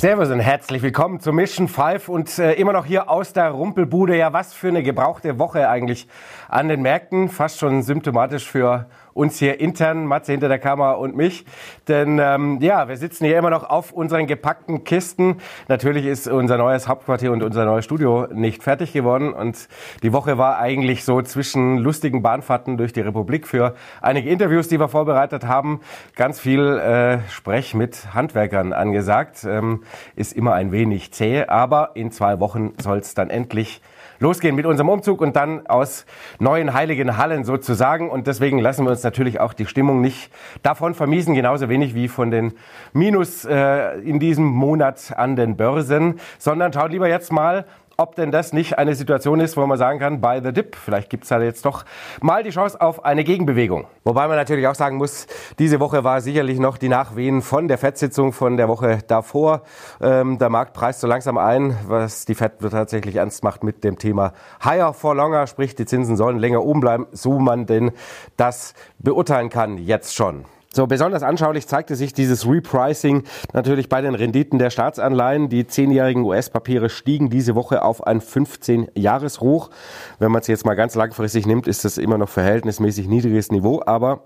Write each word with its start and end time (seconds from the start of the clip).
Servus 0.00 0.30
und 0.30 0.38
herzlich 0.38 0.80
willkommen 0.82 1.18
zu 1.18 1.32
Mission 1.32 1.66
5 1.66 2.08
und 2.08 2.38
äh, 2.38 2.52
immer 2.52 2.72
noch 2.72 2.86
hier 2.86 3.10
aus 3.10 3.32
der 3.32 3.50
Rumpelbude. 3.50 4.16
Ja, 4.16 4.32
was 4.32 4.54
für 4.54 4.68
eine 4.68 4.84
gebrauchte 4.84 5.40
Woche 5.40 5.68
eigentlich 5.68 6.06
an 6.48 6.68
den 6.68 6.82
Märkten. 6.82 7.28
Fast 7.28 7.58
schon 7.58 7.82
symptomatisch 7.82 8.48
für 8.48 8.86
uns 9.18 9.38
hier 9.38 9.58
intern, 9.60 10.06
Matze 10.06 10.32
hinter 10.32 10.48
der 10.48 10.60
Kamera 10.60 10.92
und 10.92 11.16
mich. 11.16 11.44
Denn 11.88 12.20
ähm, 12.22 12.58
ja, 12.60 12.88
wir 12.88 12.96
sitzen 12.96 13.26
hier 13.26 13.36
immer 13.36 13.50
noch 13.50 13.68
auf 13.68 13.92
unseren 13.92 14.26
gepackten 14.26 14.84
Kisten. 14.84 15.38
Natürlich 15.66 16.06
ist 16.06 16.28
unser 16.28 16.56
neues 16.56 16.86
Hauptquartier 16.86 17.32
und 17.32 17.42
unser 17.42 17.64
neues 17.64 17.84
Studio 17.84 18.28
nicht 18.32 18.62
fertig 18.62 18.92
geworden. 18.92 19.32
Und 19.32 19.68
die 20.02 20.12
Woche 20.12 20.38
war 20.38 20.58
eigentlich 20.58 21.04
so 21.04 21.20
zwischen 21.20 21.78
lustigen 21.78 22.22
Bahnfahrten 22.22 22.76
durch 22.76 22.92
die 22.92 23.00
Republik 23.00 23.48
für 23.48 23.74
einige 24.00 24.30
Interviews, 24.30 24.68
die 24.68 24.78
wir 24.78 24.88
vorbereitet 24.88 25.46
haben. 25.46 25.80
Ganz 26.14 26.38
viel 26.38 26.78
äh, 26.78 27.18
Sprech 27.28 27.74
mit 27.74 28.14
Handwerkern 28.14 28.72
angesagt. 28.72 29.44
Ähm, 29.44 29.82
ist 30.14 30.32
immer 30.32 30.54
ein 30.54 30.70
wenig 30.70 31.12
zäh, 31.12 31.44
aber 31.46 31.90
in 31.94 32.12
zwei 32.12 32.38
Wochen 32.38 32.74
soll 32.78 32.98
es 32.98 33.14
dann 33.14 33.30
endlich 33.30 33.82
losgehen 34.20 34.56
mit 34.56 34.66
unserem 34.66 34.88
Umzug 34.88 35.20
und 35.20 35.36
dann 35.36 35.66
aus 35.66 36.06
neuen 36.38 36.74
heiligen 36.74 37.16
Hallen 37.16 37.44
sozusagen. 37.44 38.10
Und 38.10 38.26
deswegen 38.26 38.58
lassen 38.58 38.84
wir 38.84 38.90
uns 38.90 39.02
natürlich 39.08 39.40
auch 39.40 39.54
die 39.54 39.64
Stimmung 39.64 40.02
nicht 40.02 40.30
davon 40.62 40.92
vermiesen, 40.92 41.34
genauso 41.34 41.70
wenig 41.70 41.94
wie 41.94 42.08
von 42.08 42.30
den 42.30 42.52
Minus 42.92 43.46
äh, 43.46 43.98
in 44.00 44.20
diesem 44.20 44.44
Monat 44.44 45.14
an 45.16 45.34
den 45.34 45.56
Börsen, 45.56 46.20
sondern 46.38 46.72
schaut 46.74 46.92
lieber 46.92 47.08
jetzt 47.08 47.32
mal 47.32 47.64
ob 48.00 48.14
denn 48.14 48.30
das 48.30 48.52
nicht 48.52 48.78
eine 48.78 48.94
Situation 48.94 49.40
ist, 49.40 49.56
wo 49.56 49.66
man 49.66 49.76
sagen 49.76 49.98
kann, 49.98 50.20
by 50.20 50.38
the 50.40 50.52
dip, 50.52 50.76
vielleicht 50.76 51.10
gibt 51.10 51.24
es 51.24 51.30
da 51.30 51.42
jetzt 51.42 51.64
doch 51.64 51.84
mal 52.20 52.44
die 52.44 52.50
Chance 52.50 52.80
auf 52.80 53.04
eine 53.04 53.24
Gegenbewegung. 53.24 53.88
Wobei 54.04 54.28
man 54.28 54.36
natürlich 54.36 54.68
auch 54.68 54.76
sagen 54.76 54.98
muss, 54.98 55.26
diese 55.58 55.80
Woche 55.80 56.04
war 56.04 56.20
sicherlich 56.20 56.60
noch 56.60 56.78
die 56.78 56.88
Nachwehen 56.88 57.42
von 57.42 57.66
der 57.66 57.76
FED-Sitzung 57.76 58.32
von 58.32 58.56
der 58.56 58.68
Woche 58.68 59.00
davor. 59.08 59.62
Ähm, 60.00 60.38
der 60.38 60.48
Markt 60.48 60.74
preist 60.74 61.00
so 61.00 61.08
langsam 61.08 61.38
ein, 61.38 61.76
was 61.88 62.24
die 62.24 62.36
FED 62.36 62.70
tatsächlich 62.70 63.16
ernst 63.16 63.42
macht 63.42 63.64
mit 63.64 63.82
dem 63.82 63.98
Thema 63.98 64.32
higher 64.64 64.92
for 64.92 65.16
longer, 65.16 65.48
sprich 65.48 65.74
die 65.74 65.84
Zinsen 65.84 66.16
sollen 66.16 66.38
länger 66.38 66.62
oben 66.62 66.78
bleiben, 66.78 67.08
so 67.10 67.40
man 67.40 67.66
denn 67.66 67.90
das 68.36 68.74
beurteilen 69.00 69.48
kann 69.48 69.76
jetzt 69.76 70.14
schon. 70.14 70.44
So, 70.70 70.86
besonders 70.86 71.22
anschaulich 71.22 71.66
zeigte 71.66 71.96
sich 71.96 72.12
dieses 72.12 72.46
Repricing 72.46 73.24
natürlich 73.54 73.88
bei 73.88 74.02
den 74.02 74.14
Renditen 74.14 74.58
der 74.58 74.68
Staatsanleihen. 74.68 75.48
Die 75.48 75.66
zehnjährigen 75.66 76.24
US-Papiere 76.24 76.90
stiegen 76.90 77.30
diese 77.30 77.54
Woche 77.54 77.82
auf 77.82 78.06
ein 78.06 78.20
15-Jahres-Hoch. 78.20 79.70
Wenn 80.18 80.30
man 80.30 80.42
es 80.42 80.46
jetzt 80.46 80.66
mal 80.66 80.74
ganz 80.74 80.94
langfristig 80.94 81.46
nimmt, 81.46 81.66
ist 81.66 81.86
das 81.86 81.96
immer 81.96 82.18
noch 82.18 82.28
verhältnismäßig 82.28 83.08
niedriges 83.08 83.50
Niveau, 83.50 83.82
aber 83.86 84.24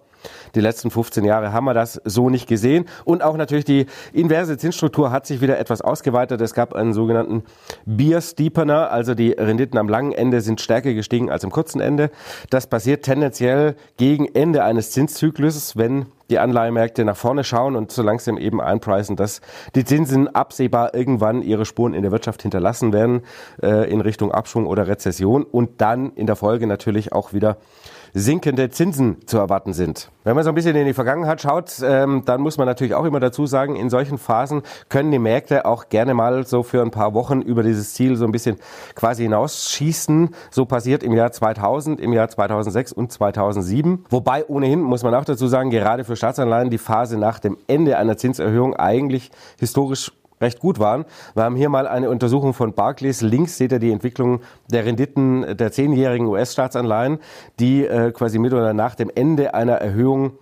die 0.54 0.60
letzten 0.60 0.90
15 0.90 1.24
Jahre 1.24 1.52
haben 1.52 1.64
wir 1.64 1.74
das 1.74 2.00
so 2.04 2.30
nicht 2.30 2.48
gesehen. 2.48 2.86
Und 3.04 3.22
auch 3.22 3.36
natürlich 3.36 3.64
die 3.64 3.86
inverse 4.12 4.58
Zinsstruktur 4.58 5.10
hat 5.10 5.26
sich 5.26 5.40
wieder 5.40 5.58
etwas 5.58 5.80
ausgeweitet. 5.80 6.40
Es 6.40 6.54
gab 6.54 6.74
einen 6.74 6.92
sogenannten 6.92 7.44
Beer 7.86 8.20
Steepener, 8.20 8.90
also 8.90 9.14
die 9.14 9.30
Renditen 9.32 9.78
am 9.78 9.88
langen 9.88 10.12
Ende 10.12 10.40
sind 10.40 10.60
stärker 10.60 10.94
gestiegen 10.94 11.30
als 11.30 11.44
am 11.44 11.50
kurzen 11.50 11.80
Ende. 11.80 12.10
Das 12.50 12.66
passiert 12.66 13.04
tendenziell 13.04 13.76
gegen 13.96 14.26
Ende 14.26 14.64
eines 14.64 14.90
Zinszyklus, 14.90 15.76
wenn 15.76 16.06
die 16.32 16.38
Anleihemärkte 16.38 17.04
nach 17.04 17.16
vorne 17.16 17.44
schauen 17.44 17.76
und 17.76 17.92
so 17.92 18.02
langsam 18.02 18.38
eben 18.38 18.60
einpreisen, 18.60 19.16
dass 19.16 19.42
die 19.74 19.84
Zinsen 19.84 20.34
absehbar 20.34 20.94
irgendwann 20.94 21.42
ihre 21.42 21.66
Spuren 21.66 21.92
in 21.92 22.02
der 22.02 22.10
Wirtschaft 22.10 22.40
hinterlassen 22.40 22.94
werden 22.94 23.20
äh, 23.62 23.90
in 23.90 24.00
Richtung 24.00 24.32
Abschwung 24.32 24.66
oder 24.66 24.88
Rezession 24.88 25.44
und 25.44 25.82
dann 25.82 26.12
in 26.14 26.26
der 26.26 26.36
Folge 26.36 26.66
natürlich 26.66 27.12
auch 27.12 27.34
wieder 27.34 27.58
sinkende 28.14 28.70
Zinsen 28.70 29.26
zu 29.26 29.38
erwarten 29.38 29.72
sind. 29.72 30.10
Wenn 30.24 30.34
man 30.34 30.44
so 30.44 30.50
ein 30.50 30.54
bisschen 30.54 30.76
in 30.76 30.86
die 30.86 30.92
Vergangenheit 30.92 31.40
schaut, 31.40 31.72
ähm, 31.82 32.22
dann 32.24 32.40
muss 32.40 32.58
man 32.58 32.66
natürlich 32.66 32.94
auch 32.94 33.04
immer 33.04 33.20
dazu 33.20 33.46
sagen, 33.46 33.74
in 33.74 33.90
solchen 33.90 34.18
Phasen 34.18 34.62
können 34.88 35.10
die 35.10 35.18
Märkte 35.18 35.64
auch 35.64 35.88
gerne 35.88 36.14
mal 36.14 36.46
so 36.46 36.62
für 36.62 36.82
ein 36.82 36.90
paar 36.90 37.14
Wochen 37.14 37.40
über 37.40 37.62
dieses 37.62 37.94
Ziel 37.94 38.16
so 38.16 38.24
ein 38.24 38.32
bisschen 38.32 38.56
quasi 38.94 39.24
hinausschießen. 39.24 40.30
So 40.50 40.66
passiert 40.66 41.02
im 41.02 41.12
Jahr 41.12 41.32
2000, 41.32 42.00
im 42.00 42.12
Jahr 42.12 42.28
2006 42.28 42.92
und 42.92 43.10
2007. 43.10 44.04
Wobei 44.10 44.46
ohnehin, 44.46 44.80
muss 44.80 45.02
man 45.02 45.14
auch 45.14 45.24
dazu 45.24 45.46
sagen, 45.46 45.70
gerade 45.70 46.04
für 46.04 46.16
Staatsanleihen 46.16 46.70
die 46.70 46.78
Phase 46.78 47.18
nach 47.18 47.38
dem 47.38 47.56
Ende 47.66 47.96
einer 47.96 48.16
Zinserhöhung 48.16 48.76
eigentlich 48.76 49.30
historisch 49.58 50.12
recht 50.42 50.60
gut 50.60 50.78
waren. 50.78 51.06
Wir 51.34 51.44
haben 51.44 51.56
hier 51.56 51.68
mal 51.68 51.86
eine 51.86 52.10
Untersuchung 52.10 52.52
von 52.52 52.74
Barclays. 52.74 53.22
Links 53.22 53.56
seht 53.56 53.72
ihr 53.72 53.78
die 53.78 53.92
Entwicklung 53.92 54.40
der 54.70 54.84
Renditen 54.84 55.56
der 55.56 55.72
zehnjährigen 55.72 56.26
US-Staatsanleihen, 56.26 57.18
die 57.58 57.86
äh, 57.86 58.12
quasi 58.12 58.38
mit 58.38 58.52
oder 58.52 58.74
nach 58.74 58.94
dem 58.94 59.10
Ende 59.14 59.54
einer 59.54 59.74
Erhöhung 59.74 60.32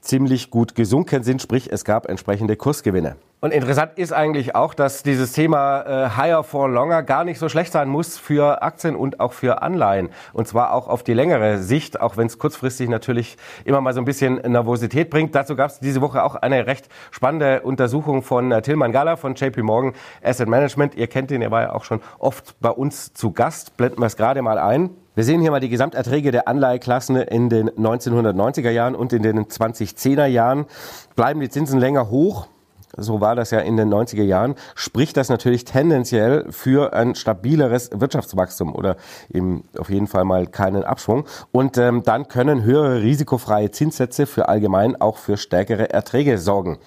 ziemlich 0.00 0.50
gut 0.50 0.74
gesunken 0.74 1.22
sind, 1.22 1.42
sprich 1.42 1.70
es 1.72 1.84
gab 1.84 2.08
entsprechende 2.08 2.56
Kursgewinne. 2.56 3.16
Und 3.40 3.52
interessant 3.52 3.92
ist 3.94 4.12
eigentlich 4.12 4.56
auch, 4.56 4.74
dass 4.74 5.04
dieses 5.04 5.30
Thema 5.30 5.82
äh, 5.82 6.10
Higher 6.16 6.42
for 6.42 6.68
Longer 6.68 7.04
gar 7.04 7.22
nicht 7.22 7.38
so 7.38 7.48
schlecht 7.48 7.70
sein 7.70 7.88
muss 7.88 8.18
für 8.18 8.62
Aktien 8.62 8.96
und 8.96 9.20
auch 9.20 9.32
für 9.32 9.62
Anleihen. 9.62 10.08
Und 10.32 10.48
zwar 10.48 10.72
auch 10.72 10.88
auf 10.88 11.04
die 11.04 11.14
längere 11.14 11.58
Sicht, 11.58 12.00
auch 12.00 12.16
wenn 12.16 12.26
es 12.26 12.40
kurzfristig 12.40 12.88
natürlich 12.88 13.36
immer 13.64 13.80
mal 13.80 13.94
so 13.94 14.00
ein 14.00 14.04
bisschen 14.04 14.36
Nervosität 14.36 15.08
bringt. 15.08 15.36
Dazu 15.36 15.54
gab 15.54 15.70
es 15.70 15.78
diese 15.78 16.00
Woche 16.00 16.24
auch 16.24 16.34
eine 16.34 16.66
recht 16.66 16.88
spannende 17.12 17.62
Untersuchung 17.62 18.22
von 18.22 18.50
äh, 18.50 18.60
Tilman 18.60 18.90
Gala 18.90 19.14
von 19.14 19.36
JP 19.36 19.62
Morgan 19.62 19.92
Asset 20.20 20.48
Management. 20.48 20.96
Ihr 20.96 21.06
kennt 21.06 21.30
ihn, 21.30 21.40
er 21.40 21.52
war 21.52 21.62
ja 21.62 21.72
auch 21.74 21.84
schon 21.84 22.00
oft 22.18 22.58
bei 22.58 22.70
uns 22.70 23.14
zu 23.14 23.30
Gast. 23.30 23.76
Blenden 23.76 24.00
wir 24.00 24.06
es 24.06 24.16
gerade 24.16 24.42
mal 24.42 24.58
ein. 24.58 24.90
Wir 25.14 25.22
sehen 25.22 25.40
hier 25.40 25.52
mal 25.52 25.60
die 25.60 25.68
Gesamterträge 25.68 26.32
der 26.32 26.48
Anleiheklassen 26.48 27.14
in 27.14 27.48
den 27.48 27.70
1990er 27.70 28.70
Jahren 28.70 28.96
und 28.96 29.12
in 29.12 29.22
den 29.22 29.44
2010er 29.44 30.26
Jahren. 30.26 30.66
Bleiben 31.14 31.38
die 31.38 31.48
Zinsen 31.48 31.78
länger 31.78 32.10
hoch, 32.10 32.48
so 32.96 33.20
war 33.20 33.36
das 33.36 33.50
ja 33.50 33.60
in 33.60 33.76
den 33.76 33.92
90er 33.92 34.22
Jahren, 34.22 34.54
spricht 34.74 35.16
das 35.16 35.28
natürlich 35.28 35.64
tendenziell 35.64 36.50
für 36.50 36.92
ein 36.92 37.14
stabileres 37.14 37.90
Wirtschaftswachstum 37.92 38.74
oder 38.74 38.96
eben 39.32 39.64
auf 39.78 39.90
jeden 39.90 40.06
Fall 40.06 40.24
mal 40.24 40.46
keinen 40.46 40.84
Abschwung. 40.84 41.24
Und 41.52 41.78
ähm, 41.78 42.02
dann 42.02 42.28
können 42.28 42.62
höhere 42.62 43.02
risikofreie 43.02 43.70
Zinssätze 43.70 44.26
für 44.26 44.48
allgemein 44.48 45.00
auch 45.00 45.18
für 45.18 45.36
stärkere 45.36 45.90
Erträge 45.90 46.38
sorgen, 46.38 46.78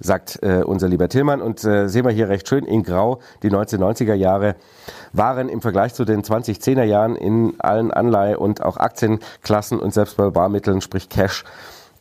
sagt 0.00 0.38
äh, 0.42 0.62
unser 0.64 0.88
lieber 0.88 1.08
Tillmann. 1.08 1.42
Und 1.42 1.64
äh, 1.64 1.88
sehen 1.88 2.04
wir 2.04 2.12
hier 2.12 2.28
recht 2.28 2.48
schön 2.48 2.64
in 2.64 2.82
Grau, 2.82 3.18
die 3.42 3.50
1990er 3.50 4.14
Jahre 4.14 4.56
waren 5.12 5.48
im 5.48 5.60
Vergleich 5.60 5.94
zu 5.94 6.04
den 6.04 6.22
2010er 6.22 6.84
Jahren 6.84 7.16
in 7.16 7.54
allen 7.58 7.90
Anleihe- 7.90 8.38
und 8.38 8.62
auch 8.62 8.76
Aktienklassen 8.76 9.78
und 9.78 9.92
selbst 9.92 10.16
bei 10.16 10.30
Barmitteln, 10.30 10.80
sprich 10.80 11.08
Cash, 11.08 11.44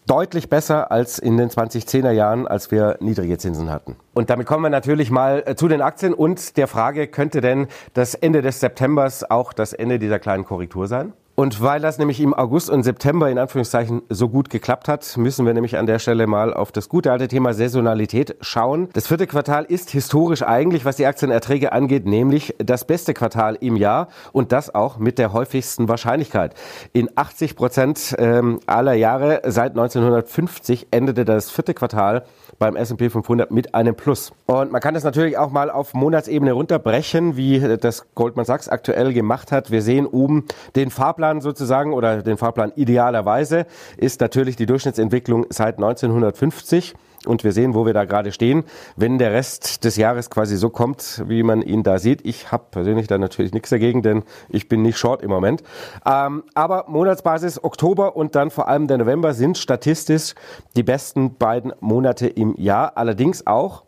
deutlich 0.07 0.50
besser 0.50 0.92
als 0.92 1.19
in 1.19 1.38
den 1.38 1.50
2010er 1.50 2.12
Jahren, 2.12 2.48
als 2.48 2.71
wir 2.71 2.98
niedrige 3.00 3.38
Zinsen 3.38 3.69
hatten. 3.69 3.95
Und 4.13 4.30
damit 4.30 4.48
kommen 4.48 4.63
wir 4.63 4.69
natürlich 4.69 5.12
mal 5.12 5.44
äh, 5.45 5.56
zu 5.56 5.68
den 5.68 5.81
Aktien 5.81 6.13
und 6.13 6.57
der 6.57 6.68
Frage, 6.68 7.07
könnte 7.07 7.42
denn 7.42 7.68
das 7.94 8.15
Ende 8.15 8.42
des 8.42 8.59
Septembers 8.59 9.30
auch 9.30 9.54
das 9.54 9.74
Ende 9.74 10.00
dieser 10.00 10.19
kleinen 10.19 10.45
Korrektur 10.45 10.88
sein? 10.88 11.13
Und 11.39 11.62
weil 11.62 11.80
das 11.80 12.00
nämlich 12.00 12.19
im 12.19 12.34
August 12.34 12.68
und 12.68 12.81
September 12.81 13.30
in 13.30 13.38
Anführungszeichen 13.38 14.01
so 14.10 14.28
gut 14.28 14.50
geklappt 14.50 14.88
hat, 14.88 15.18
müssen 15.18 15.45
wir 15.45 15.54
nämlich 15.54 15.78
an 15.78 15.86
der 15.86 16.00
Stelle 16.00 16.25
mal 16.25 16.51
auf 16.51 16.72
das 16.72 16.89
gute 16.89 17.12
alte 17.12 17.28
Thema 17.28 17.54
Saisonalität 17.54 18.38
schauen. 18.42 18.89
Das 18.94 19.06
vierte 19.06 19.28
Quartal 19.28 19.63
ist 19.66 19.92
historisch 19.92 20.42
eigentlich, 20.42 20.84
was 20.84 20.95
die 20.95 21.06
Aktienerträge 21.06 21.74
angeht, 21.74 22.07
nämlich 22.07 22.56
das 22.57 22.86
beste 22.86 23.13
Quartal 23.13 23.56
im 23.62 23.75
Jahr 23.75 24.07
und 24.31 24.51
das 24.51 24.74
auch 24.74 24.98
mit 24.98 25.19
der 25.19 25.31
häufigsten 25.31 25.88
Wahrscheinlichkeit. 25.88 26.56
In 26.92 27.07
80 27.13 27.56
Prozent 27.56 28.16
ähm, 28.18 28.60
aller 28.66 28.94
Jahre 28.94 29.44
seit 29.45 29.74
1950 29.74 30.88
endete 30.89 31.24
das 31.24 31.51
vierte 31.51 31.75
Quartal 31.75 32.25
beim 32.57 32.75
S&P 32.75 33.12
500 33.12 33.51
mit 33.51 33.75
einem 33.75 33.94
Plus. 33.94 34.31
Und 34.48 34.72
man 34.72 34.81
kann 34.81 34.95
das 34.95 35.04
natürlich 35.04 35.38
auch 35.38 35.51
mal 35.51 35.69
auf 35.69 35.94
Monatsebene 35.94 36.54
runterbrechen, 36.54 37.38
wie 37.38 37.60
das 37.78 38.07
Goldman 38.16 38.45
Sachs 38.45 38.68
aktuell 38.68 39.13
gemacht 39.13 39.51
hat. 39.51 39.69
Wir 39.69 39.84
sehen 39.84 40.07
oben 40.07 40.45
den 40.75 40.89
Fahrplan 40.89 41.26
sozusagen 41.39 41.94
oder 41.94 42.21
den 42.21 42.38
Fahrplan 42.38 42.71
idealerweise 42.75 43.65
ist 43.97 44.21
natürlich 44.21 44.56
die 44.56 44.65
Durchschnittsentwicklung 44.65 45.45
seit 45.50 45.75
1950 45.75 46.95
und 47.25 47.44
wir 47.44 47.51
sehen, 47.51 47.74
wo 47.74 47.85
wir 47.85 47.94
da 47.94 48.06
gerade 48.06 48.31
stehen. 48.31 48.63
Wenn 48.95 49.18
der 49.18 49.31
Rest 49.31 49.83
des 49.83 49.97
Jahres 49.97 50.29
quasi 50.29 50.56
so 50.57 50.69
kommt, 50.69 51.24
wie 51.27 51.44
man 51.44 51.62
ihn 51.62 51.83
da 51.83 52.00
sieht, 52.00 52.25
ich 52.25 52.51
habe 52.51 52.65
persönlich 52.71 53.07
da 53.07 53.18
natürlich 53.18 53.53
nichts 53.53 53.69
dagegen, 53.69 54.01
denn 54.01 54.24
ich 54.50 54.69
bin 54.69 54.81
nicht 54.81 54.97
short 54.97 55.21
im 55.21 55.29
Moment. 55.29 55.63
Ähm, 56.06 56.44
aber 56.53 56.85
Monatsbasis 56.88 57.63
Oktober 57.63 58.15
und 58.15 58.35
dann 58.35 58.50
vor 58.50 58.68
allem 58.68 58.88
der 58.88 58.97
November 58.97 59.33
sind 59.33 59.57
statistisch 59.57 60.33
die 60.75 60.83
besten 60.83 61.35
beiden 61.38 61.74
Monate 61.79 62.27
im 62.27 62.56
Jahr. 62.57 62.94
Allerdings 62.95 63.45
auch 63.45 63.83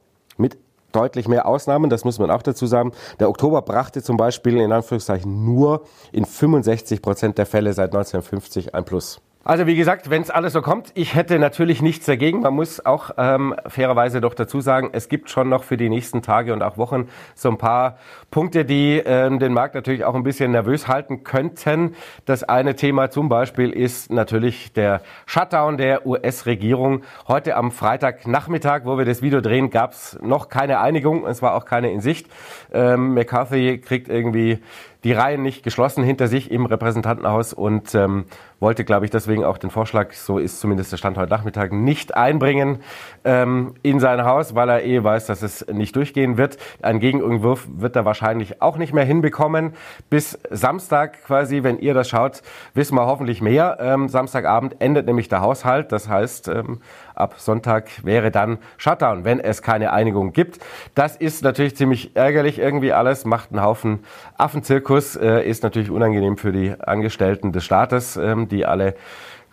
deutlich 0.92 1.28
mehr 1.28 1.46
Ausnahmen, 1.46 1.90
das 1.90 2.06
muss 2.06 2.20
man 2.20 2.32
auch 2.32 2.42
dazu 2.42 2.66
sagen. 2.66 2.92
Der 3.20 3.30
Oktober 3.30 3.62
brachte 3.62 4.02
zum 4.02 4.18
Beispiel 4.18 4.58
in 4.58 4.72
Anführungszeichen 4.72 5.46
nur 5.46 5.84
in 6.12 6.26
65 6.26 7.02
Prozent 7.02 7.38
der 7.38 7.46
Fälle 7.46 7.74
seit 7.74 7.90
1950 7.94 8.76
ein 8.76 8.86
Plus. 8.86 9.22
Also 9.46 9.66
wie 9.66 9.78
gesagt, 9.78 10.10
wenn 10.10 10.22
es 10.22 10.30
alles 10.30 10.52
so 10.52 10.62
kommt, 10.62 10.92
ich 10.96 11.16
hätte 11.16 11.40
natürlich 11.40 11.82
nichts 11.82 12.06
dagegen. 12.06 12.42
Man 12.42 12.54
muss 12.54 12.86
auch 12.86 13.12
ähm, 13.18 13.56
fairerweise 13.68 14.20
doch 14.20 14.34
dazu 14.34 14.60
sagen, 14.60 14.90
es 14.92 15.08
gibt 15.08 15.30
schon 15.30 15.48
noch 15.48 15.64
für 15.64 15.78
die 15.78 15.88
nächsten 15.88 16.22
Tage 16.22 16.52
und 16.52 16.62
auch 16.62 16.78
Wochen 16.78 17.08
so 17.36 17.50
ein 17.50 17.58
paar 17.58 17.98
Punkte, 18.32 18.66
die 18.66 18.98
ähm, 18.98 19.40
den 19.40 19.54
Markt 19.54 19.76
natürlich 19.76 20.04
auch 20.04 20.14
ein 20.14 20.24
bisschen 20.24 20.52
nervös 20.52 20.90
halten 20.90 21.24
könnten. 21.24 21.96
Das 22.26 22.44
eine 22.44 22.76
Thema 22.76 23.12
zum 23.12 23.30
Beispiel 23.30 23.70
ist 23.70 24.12
natürlich 24.12 24.74
der 24.74 25.02
Shutdown 25.26 25.78
der 25.78 26.06
US-Regierung. 26.06 27.04
Heute 27.30 27.56
am 27.56 27.72
Freitagnachmittag, 27.72 28.82
wo 28.84 28.98
wir 28.98 29.06
das 29.06 29.22
Video 29.22 29.40
drehen, 29.40 29.70
gab 29.70 29.94
es 29.94 30.20
noch 30.22 30.50
keine 30.50 30.82
Einigung. 30.82 31.26
Es 31.26 31.42
war 31.42 31.56
auch 31.56 31.64
keine 31.64 31.92
in 31.92 32.02
Sicht. 32.02 32.28
Ähm, 32.74 33.14
McCarthy 33.14 33.78
kriegt 33.78 34.10
irgendwie 34.10 34.60
die 35.04 35.14
Reihen 35.14 35.42
nicht 35.42 35.64
geschlossen 35.64 36.04
hinter 36.04 36.28
sich 36.28 36.52
im 36.52 36.66
Repräsentantenhaus 36.66 37.54
und 37.54 37.96
ähm, 37.96 38.26
wollte, 38.60 38.84
glaube 38.84 39.06
ich, 39.06 39.12
deswegen 39.12 39.46
auch 39.46 39.58
den 39.58 39.70
Vorschlag, 39.70 40.12
so 40.12 40.38
ist 40.38 40.60
zumindest 40.60 40.92
der 40.92 40.98
Stand 40.98 41.18
heute 41.18 41.32
Nachmittag, 41.32 41.72
nicht 41.72 42.16
einbringen 42.16 42.80
ähm, 43.24 43.76
in 43.82 44.00
sein 44.02 44.26
Haus, 44.26 44.56
weil 44.56 44.70
er 44.70 44.84
eh 44.84 45.02
weiß, 45.02 45.28
dass 45.28 45.42
es 45.42 45.66
nicht 45.68 45.96
durchgehen 45.96 46.38
wird. 46.38 46.58
Ein 46.82 47.00
Gegenentwurf 47.00 47.68
wird 47.72 47.96
er 47.96 48.04
wahrscheinlich 48.04 48.62
auch 48.62 48.78
nicht 48.78 48.94
mehr 48.94 49.06
hinbekommen. 49.06 49.74
Bis 50.10 50.38
Samstag 50.50 51.24
quasi, 51.24 51.64
wenn 51.64 51.80
ihr 51.80 51.94
das 51.94 52.10
schaut, 52.10 52.42
wissen 52.74 52.96
wir 52.96 53.06
hoffentlich 53.06 53.42
mehr. 53.42 53.78
Ähm, 53.80 54.10
Samstagabend 54.10 54.76
endet 54.80 55.06
nämlich 55.06 55.30
der 55.30 55.40
Haushalt. 55.40 55.94
Das 55.94 56.10
heißt, 56.10 56.50
ähm, 56.50 56.82
ab 57.16 57.36
Sonntag 57.38 57.90
wäre 58.04 58.32
dann 58.32 58.58
Shutdown, 58.78 59.24
wenn 59.24 59.40
es 59.40 59.62
keine 59.62 59.94
Einigung 59.94 60.34
gibt. 60.34 60.60
Das 60.96 61.16
ist 61.16 61.44
natürlich 61.44 61.78
ziemlich 61.78 62.16
ärgerlich 62.16 62.60
irgendwie 62.60 62.92
alles, 62.92 63.24
macht 63.24 63.52
einen 63.52 63.64
Haufen 63.64 64.00
Affenzirkus, 64.38 64.89
äh, 64.90 65.48
ist 65.48 65.64
natürlich 65.64 65.92
unangenehm 65.92 66.38
für 66.38 66.52
die 66.52 66.74
Angestellten 66.80 67.52
des 67.52 67.64
Staates, 67.64 68.18
ähm, 68.18 68.48
die 68.48 68.66
alle 68.66 68.96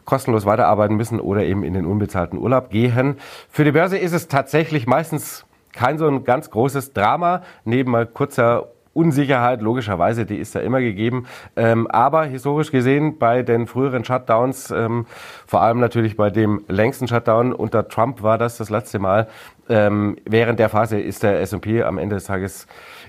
kostenlos 0.04 0.46
weiterarbeiten 0.46 0.96
müssen 0.96 1.20
oder 1.20 1.44
eben 1.44 1.62
in 1.62 1.74
den 1.74 1.84
unbezahlten 1.84 2.38
Urlaub 2.38 2.70
gehen. 2.70 3.16
Für 3.50 3.64
die 3.64 3.72
Börse 3.72 3.98
ist 3.98 4.12
es 4.12 4.28
tatsächlich 4.28 4.86
meistens 4.86 5.44
kein 5.72 5.98
so 5.98 6.06
ein 6.06 6.24
ganz 6.24 6.50
großes 6.50 6.92
Drama, 6.94 7.42
neben 7.64 7.90
mal 7.90 8.06
kurzer 8.06 8.68
Unsicherheit, 8.96 9.60
logischerweise, 9.60 10.24
die 10.24 10.36
ist 10.36 10.54
ja 10.54 10.62
immer 10.62 10.80
gegeben. 10.80 11.26
Ähm, 11.54 11.86
aber 11.86 12.24
historisch 12.24 12.70
gesehen 12.72 13.18
bei 13.18 13.42
den 13.42 13.66
früheren 13.66 14.04
Shutdowns, 14.04 14.70
ähm, 14.70 15.04
vor 15.46 15.60
allem 15.60 15.80
natürlich 15.80 16.16
bei 16.16 16.30
dem 16.30 16.64
längsten 16.66 17.06
Shutdown 17.06 17.52
unter 17.52 17.88
Trump 17.88 18.22
war 18.22 18.38
das 18.38 18.56
das 18.56 18.70
letzte 18.70 18.98
Mal. 18.98 19.28
Ähm, 19.68 20.16
während 20.24 20.58
der 20.58 20.70
Phase 20.70 20.98
ist 20.98 21.22
der 21.22 21.40
S&P 21.42 21.82
am 21.82 21.98
Ende 21.98 22.16
des 22.16 22.24
Tages 22.24 22.66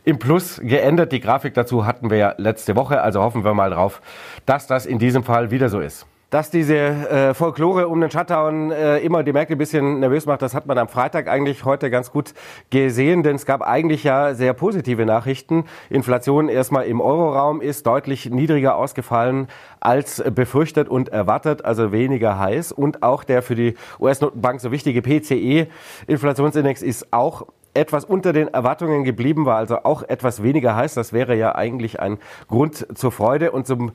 im 0.07 0.19
Plus 0.19 0.61
geändert. 0.63 1.11
Die 1.11 1.19
Grafik 1.19 1.53
dazu 1.53 1.85
hatten 1.85 2.09
wir 2.09 2.17
ja 2.17 2.33
letzte 2.37 2.77
Woche, 2.77 3.01
also 3.01 3.21
hoffen 3.21 3.43
wir 3.43 3.53
mal 3.53 3.71
drauf, 3.71 4.01
dass 4.45 4.65
das 4.65 4.85
in 4.85 4.99
diesem 4.99 5.25
Fall 5.25 5.51
wieder 5.51 5.67
so 5.67 5.81
ist. 5.81 6.07
Dass 6.29 6.49
diese 6.49 6.75
äh, 6.75 7.33
Folklore 7.33 7.89
um 7.89 7.99
den 7.99 8.09
Shutdown 8.09 8.71
äh, 8.71 8.99
immer 8.99 9.23
die 9.23 9.33
Märkte 9.33 9.55
ein 9.55 9.57
bisschen 9.57 9.99
nervös 9.99 10.25
macht, 10.25 10.41
das 10.41 10.53
hat 10.53 10.65
man 10.65 10.77
am 10.77 10.87
Freitag 10.87 11.27
eigentlich 11.27 11.65
heute 11.65 11.89
ganz 11.89 12.09
gut 12.09 12.33
gesehen, 12.69 13.21
denn 13.23 13.35
es 13.35 13.45
gab 13.45 13.61
eigentlich 13.61 14.05
ja 14.05 14.33
sehr 14.33 14.53
positive 14.53 15.05
Nachrichten. 15.05 15.65
Inflation 15.89 16.47
erstmal 16.47 16.85
im 16.85 17.01
Euroraum 17.01 17.59
ist 17.59 17.85
deutlich 17.85 18.29
niedriger 18.29 18.77
ausgefallen 18.77 19.47
als 19.81 20.23
befürchtet 20.33 20.87
und 20.87 21.09
erwartet, 21.09 21.65
also 21.65 21.91
weniger 21.91 22.39
heiß. 22.39 22.71
Und 22.71 23.03
auch 23.03 23.25
der 23.25 23.41
für 23.41 23.55
die 23.55 23.75
US-Notenbank 23.99 24.61
so 24.61 24.71
wichtige 24.71 25.01
PCE-Inflationsindex 25.01 26.81
ist 26.81 27.11
auch 27.11 27.47
etwas 27.77 28.03
unter 28.03 28.33
den 28.33 28.47
Erwartungen 28.47 29.03
geblieben, 29.03 29.45
war 29.45 29.57
also 29.57 29.83
auch 29.83 30.03
etwas 30.03 30.43
weniger 30.43 30.75
heiß. 30.75 30.95
Das 30.95 31.13
wäre 31.13 31.35
ja 31.35 31.55
eigentlich 31.55 31.99
ein 31.99 32.17
Grund 32.47 32.87
zur 32.97 33.11
Freude 33.11 33.51
und 33.51 33.67
zum 33.67 33.91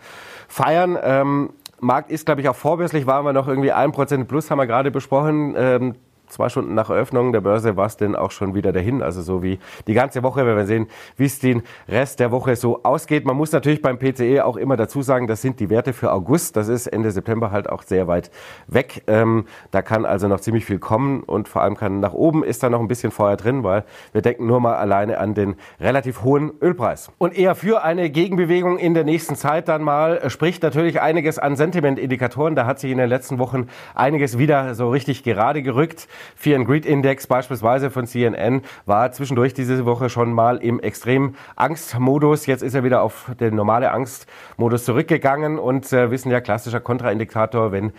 Feiern. 0.48 0.96
Ähm, 1.02 1.50
Markt 1.80 2.10
ist, 2.10 2.26
glaube 2.26 2.40
ich, 2.40 2.48
auch 2.48 2.56
vorbörslich, 2.56 3.06
waren 3.06 3.24
wir 3.24 3.32
noch 3.32 3.48
irgendwie 3.48 3.72
ein 3.72 3.90
Prozent 3.92 4.28
plus, 4.28 4.50
haben 4.50 4.58
wir 4.58 4.66
gerade 4.66 4.90
besprochen. 4.90 5.54
Ähm, 5.56 5.94
zwei 6.32 6.48
Stunden 6.48 6.74
nach 6.74 6.90
Eröffnung 6.90 7.32
der 7.32 7.42
Börse 7.42 7.76
war 7.76 7.86
es 7.86 7.96
denn 7.96 8.16
auch 8.16 8.30
schon 8.30 8.54
wieder 8.54 8.72
dahin. 8.72 9.02
Also 9.02 9.22
so 9.22 9.42
wie 9.42 9.58
die 9.86 9.94
ganze 9.94 10.22
Woche. 10.22 10.46
Wir 10.46 10.56
werden 10.56 10.66
sehen, 10.66 10.86
wie 11.16 11.26
es 11.26 11.38
den 11.38 11.62
Rest 11.88 12.20
der 12.20 12.30
Woche 12.30 12.56
so 12.56 12.82
ausgeht. 12.82 13.24
Man 13.26 13.36
muss 13.36 13.52
natürlich 13.52 13.82
beim 13.82 13.98
PCE 13.98 14.44
auch 14.44 14.56
immer 14.56 14.76
dazu 14.76 15.02
sagen, 15.02 15.26
das 15.26 15.42
sind 15.42 15.60
die 15.60 15.70
Werte 15.70 15.92
für 15.92 16.12
August. 16.12 16.56
Das 16.56 16.68
ist 16.68 16.86
Ende 16.86 17.10
September 17.10 17.50
halt 17.50 17.68
auch 17.68 17.82
sehr 17.82 18.08
weit 18.08 18.30
weg. 18.66 19.02
Ähm, 19.06 19.44
da 19.70 19.82
kann 19.82 20.06
also 20.06 20.28
noch 20.28 20.40
ziemlich 20.40 20.64
viel 20.64 20.78
kommen 20.78 21.22
und 21.22 21.48
vor 21.48 21.62
allem 21.62 21.76
kann 21.76 22.00
nach 22.00 22.14
oben 22.14 22.42
ist 22.44 22.62
da 22.62 22.70
noch 22.70 22.80
ein 22.80 22.88
bisschen 22.88 23.12
Feuer 23.12 23.36
drin, 23.36 23.62
weil 23.62 23.84
wir 24.12 24.22
denken 24.22 24.46
nur 24.46 24.60
mal 24.60 24.74
alleine 24.76 25.18
an 25.18 25.34
den 25.34 25.56
relativ 25.80 26.22
hohen 26.22 26.52
Ölpreis. 26.60 27.12
Und 27.18 27.36
eher 27.36 27.54
für 27.54 27.82
eine 27.82 28.10
Gegenbewegung 28.10 28.78
in 28.78 28.94
der 28.94 29.04
nächsten 29.04 29.36
Zeit 29.36 29.68
dann 29.68 29.82
mal 29.82 30.30
spricht 30.30 30.62
natürlich 30.62 31.00
einiges 31.00 31.38
an 31.38 31.56
Sentimentindikatoren. 31.56 32.54
Da 32.54 32.66
hat 32.66 32.80
sich 32.80 32.90
in 32.90 32.98
den 32.98 33.08
letzten 33.08 33.38
Wochen 33.38 33.68
einiges 33.94 34.38
wieder 34.38 34.74
so 34.74 34.88
richtig 34.88 35.22
gerade 35.22 35.62
gerückt. 35.62 36.08
Fear 36.36 36.58
and 36.58 36.66
Greed 36.66 36.86
Index 36.86 37.26
beispielsweise 37.26 37.90
von 37.90 38.06
CNN 38.06 38.62
war 38.86 39.12
zwischendurch 39.12 39.54
diese 39.54 39.84
Woche 39.86 40.08
schon 40.08 40.32
mal 40.32 40.58
im 40.58 40.80
extrem 40.80 41.34
Angstmodus. 41.56 42.46
Jetzt 42.46 42.62
ist 42.62 42.74
er 42.74 42.84
wieder 42.84 43.02
auf 43.02 43.30
den 43.40 43.54
normale 43.54 43.92
Angstmodus 43.92 44.84
zurückgegangen 44.84 45.58
und 45.58 45.92
äh, 45.92 46.10
wissen 46.10 46.30
ja 46.30 46.40
klassischer 46.40 46.80
Kontraindikator, 46.80 47.72
wenn 47.72 47.92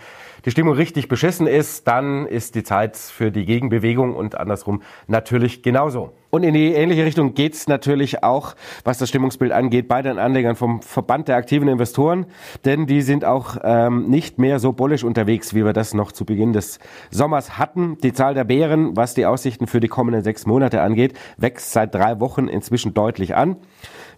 die 0.44 0.50
Stimmung 0.50 0.74
richtig 0.74 1.08
beschissen 1.08 1.46
ist, 1.46 1.86
dann 1.88 2.26
ist 2.26 2.54
die 2.54 2.62
Zeit 2.62 2.96
für 2.96 3.30
die 3.30 3.44
Gegenbewegung 3.44 4.14
und 4.14 4.38
andersrum 4.38 4.82
natürlich 5.06 5.62
genauso. 5.62 6.12
Und 6.30 6.42
in 6.42 6.52
die 6.52 6.72
ähnliche 6.72 7.04
Richtung 7.04 7.34
geht 7.34 7.54
es 7.54 7.68
natürlich 7.68 8.24
auch, 8.24 8.56
was 8.82 8.98
das 8.98 9.08
Stimmungsbild 9.08 9.52
angeht, 9.52 9.86
bei 9.86 10.02
den 10.02 10.18
Anlegern 10.18 10.56
vom 10.56 10.82
Verband 10.82 11.28
der 11.28 11.36
aktiven 11.36 11.68
Investoren, 11.68 12.26
denn 12.64 12.86
die 12.86 13.02
sind 13.02 13.24
auch 13.24 13.56
ähm, 13.62 14.10
nicht 14.10 14.38
mehr 14.40 14.58
so 14.58 14.72
bullisch 14.72 15.04
unterwegs, 15.04 15.54
wie 15.54 15.64
wir 15.64 15.72
das 15.72 15.94
noch 15.94 16.10
zu 16.10 16.24
Beginn 16.24 16.52
des 16.52 16.80
Sommers 17.10 17.56
hatten. 17.56 17.98
Die 18.02 18.12
Zahl 18.12 18.34
der 18.34 18.42
Bären, 18.42 18.96
was 18.96 19.14
die 19.14 19.26
Aussichten 19.26 19.68
für 19.68 19.78
die 19.78 19.86
kommenden 19.86 20.24
sechs 20.24 20.44
Monate 20.44 20.82
angeht, 20.82 21.14
wächst 21.36 21.70
seit 21.72 21.94
drei 21.94 22.18
Wochen 22.18 22.48
inzwischen 22.48 22.94
deutlich 22.94 23.36
an 23.36 23.56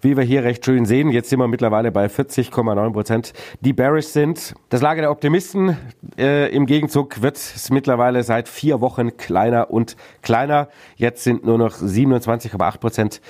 wie 0.01 0.17
wir 0.17 0.25
hier 0.25 0.45
recht 0.45 0.65
schön 0.65 0.85
sehen. 0.87 1.11
Jetzt 1.11 1.31
sind 1.31 1.39
wir 1.39 1.49
mittlerweile 1.49 1.91
bei 1.91 2.07
40,9 2.07 2.93
Prozent, 2.93 3.33
die 3.61 3.73
bearish 3.73 4.07
sind. 4.07 4.55
Das 4.69 4.81
Lager 4.81 5.03
der 5.03 5.11
Optimisten 5.11 5.77
äh, 6.19 6.49
im 6.49 6.67
Gegenzug 6.67 7.23
wird 7.23 7.37
es 7.37 7.71
mittlerweile 7.71 8.23
seit 8.23 8.49
vier 8.49 8.81
Wochen 8.81 9.17
kleiner 9.17 9.71
und 9.71 9.97
kleiner. 10.23 10.69
Jetzt 10.97 11.25
sind 11.25 11.45
nur 11.45 11.59
noch 11.59 11.75
27,8 11.75 12.79
Prozent 12.79 13.21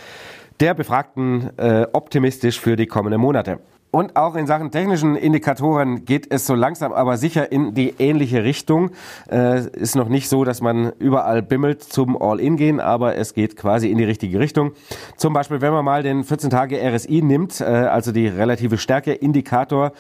der 0.61 0.75
Befragten 0.75 1.51
äh, 1.59 1.87
optimistisch 1.93 2.61
für 2.61 2.77
die 2.77 2.87
kommenden 2.87 3.21
Monate. 3.21 3.61
Und 3.91 4.17
auch 4.17 4.35
in 4.35 4.47
Sachen 4.47 4.71
technischen 4.71 5.17
Indikatoren 5.17 6.05
geht 6.05 6.31
es 6.31 6.47
so 6.47 6.55
langsam 6.55 6.93
aber 6.93 7.17
sicher 7.17 7.51
in 7.51 7.73
die 7.73 7.95
ähnliche 7.99 8.45
Richtung. 8.45 8.91
Äh, 9.31 9.69
ist 9.71 9.97
noch 9.97 10.09
nicht 10.09 10.29
so, 10.29 10.45
dass 10.45 10.61
man 10.61 10.93
überall 10.99 11.41
bimmelt 11.41 11.83
zum 11.83 12.21
All-In 12.21 12.57
gehen, 12.57 12.81
aber 12.81 13.17
es 13.17 13.33
geht 13.33 13.57
quasi 13.57 13.91
in 13.91 13.97
die 13.97 14.05
richtige 14.05 14.39
Richtung. 14.39 14.73
Zum 15.17 15.33
Beispiel, 15.33 15.63
wenn 15.63 15.73
man 15.73 15.85
mal 15.85 16.03
den 16.03 16.25
14 16.25 16.51
Tage 16.51 16.79
RSI 16.79 17.23
nimmt, 17.23 17.61
äh, 17.61 17.65
also 17.65 18.13
die 18.13 18.29
relative 18.29 18.77
Stärke 18.77 19.13
Indikator, 19.15 19.93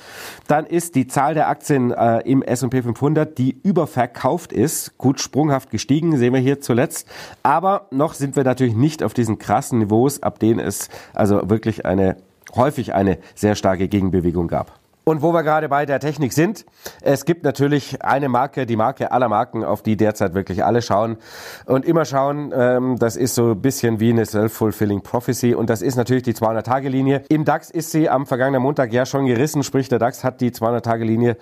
dann 0.47 0.66
ist 0.66 0.95
die 0.95 1.07
Zahl 1.07 1.33
der 1.33 1.49
Aktien 1.49 1.90
äh, 1.90 2.19
im 2.21 2.43
S&P 2.43 2.83
500, 2.83 3.38
die 3.38 3.57
überverkauft 3.62 4.52
ist, 4.52 4.99
gut 4.99 5.21
sprunghaft 5.21 5.71
gestiegen, 5.71 6.19
sehen 6.19 6.35
wir 6.35 6.40
hier 6.40 6.61
zuletzt. 6.61 7.09
Aber 7.43 7.87
noch 7.90 8.12
sind 8.12 8.37
wir 8.37 8.45
natürlich 8.45 8.75
nicht 8.75 9.02
auf 9.02 9.14
diesen 9.14 9.38
krassen 9.38 9.78
Niveaus, 9.78 10.23
ab 10.23 10.38
denen 10.38 10.61
es 10.61 10.90
also 11.14 11.49
wirklich 11.49 11.87
eine 11.87 12.16
häufig 12.55 12.95
eine 12.95 13.19
sehr 13.35 13.55
starke 13.55 13.88
Gegenbewegung 13.88 14.49
gab. 14.49 14.79
Und 15.09 15.23
wo 15.23 15.33
wir 15.33 15.45
gerade 15.45 15.69
bei 15.69 15.87
der 15.87 16.00
Technik 16.00 16.33
sind, 16.33 16.67
es 17.00 17.25
gibt 17.25 17.45
natürlich 17.45 18.03
eine 18.03 18.29
Marke, 18.29 18.67
die 18.67 18.75
Marke 18.75 19.12
aller 19.12 19.29
Marken, 19.29 19.62
auf 19.62 19.81
die 19.81 19.97
derzeit 19.97 20.35
wirklich 20.35 20.65
alle 20.65 20.83
schauen 20.83 21.17
und 21.65 21.85
immer 21.85 22.05
schauen. 22.05 22.53
Ähm, 22.53 22.97
das 22.99 23.15
ist 23.15 23.37
so 23.37 23.53
ein 23.53 23.62
bisschen 23.62 24.00
wie 24.00 24.11
eine 24.11 24.26
self-fulfilling 24.26 25.03
prophecy 25.03 25.55
und 25.55 25.71
das 25.71 25.81
ist 25.81 25.95
natürlich 25.95 26.25
die 26.25 26.35
200-Tage-Linie. 26.35 27.23
Im 27.29 27.45
DAX 27.45 27.71
ist 27.71 27.93
sie 27.93 28.11
am 28.11 28.26
vergangenen 28.26 28.62
Montag 28.62 28.93
ja 28.93 29.07
schon 29.07 29.26
gerissen, 29.26 29.62
sprich 29.62 29.88
der 29.88 30.00
DAX 30.00 30.25
hat 30.25 30.41
die 30.41 30.50
200-Tage-Linie 30.50 31.37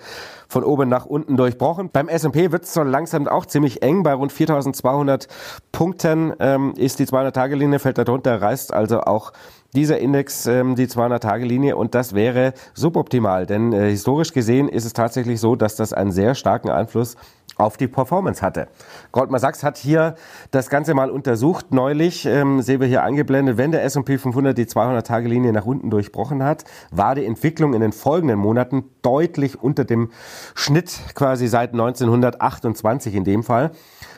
von 0.47 0.63
oben 0.63 0.87
nach 0.87 1.07
unten 1.07 1.35
durchbrochen. 1.35 1.89
Beim 1.91 2.07
S&P 2.07 2.51
wird 2.51 2.65
es 2.65 2.73
so 2.75 2.83
langsam 2.83 3.27
auch 3.27 3.47
ziemlich 3.47 3.81
eng. 3.81 4.03
Bei 4.03 4.13
rund 4.13 4.31
4.200 4.31 5.27
Punkten 5.71 6.33
ähm, 6.39 6.75
ist 6.77 6.99
die 6.99 7.07
200-Tage-Linie, 7.07 7.79
fällt 7.79 7.97
darunter, 7.97 8.39
reißt 8.39 8.75
also 8.75 9.01
auch 9.01 9.33
dieser 9.75 9.99
Index 9.99 10.47
ähm, 10.47 10.75
die 10.75 10.87
200-Tage-Linie 10.87 11.75
und 11.75 11.93
das 11.93 12.15
wäre 12.15 12.53
suboptimal, 12.73 13.45
denn 13.45 13.73
äh, 13.73 13.89
historisch 13.91 14.33
gesehen 14.33 14.67
ist 14.67 14.85
es 14.85 14.93
tatsächlich 14.93 15.39
so, 15.39 15.55
dass 15.55 15.75
das 15.75 15.93
einen 15.93 16.11
sehr 16.11 16.33
starken 16.33 16.69
Einfluss 16.69 17.15
auf 17.57 17.77
die 17.77 17.87
Performance 17.87 18.41
hatte. 18.41 18.67
Goldman 19.11 19.39
Sachs 19.39 19.63
hat 19.63 19.77
hier 19.77 20.15
das 20.51 20.69
Ganze 20.69 20.93
mal 20.93 21.09
untersucht. 21.09 21.73
Neulich 21.73 22.25
ähm, 22.25 22.61
sehen 22.61 22.81
wir 22.81 22.87
hier 22.87 23.03
angeblendet, 23.03 23.57
wenn 23.57 23.71
der 23.71 23.83
S&P 23.83 24.17
500 24.17 24.57
die 24.57 24.65
200-Tage-Linie 24.65 25.53
nach 25.53 25.65
unten 25.65 25.89
durchbrochen 25.89 26.43
hat, 26.43 26.65
war 26.91 27.15
die 27.15 27.25
Entwicklung 27.25 27.73
in 27.73 27.81
den 27.81 27.93
folgenden 27.93 28.39
Monaten 28.39 28.85
deutlich 29.01 29.61
unter 29.61 29.85
dem 29.85 30.11
Schnitt 30.53 30.99
quasi 31.15 31.47
seit 31.47 31.71
1928 31.71 33.15
in 33.15 33.23
dem 33.23 33.43
Fall. 33.43 33.71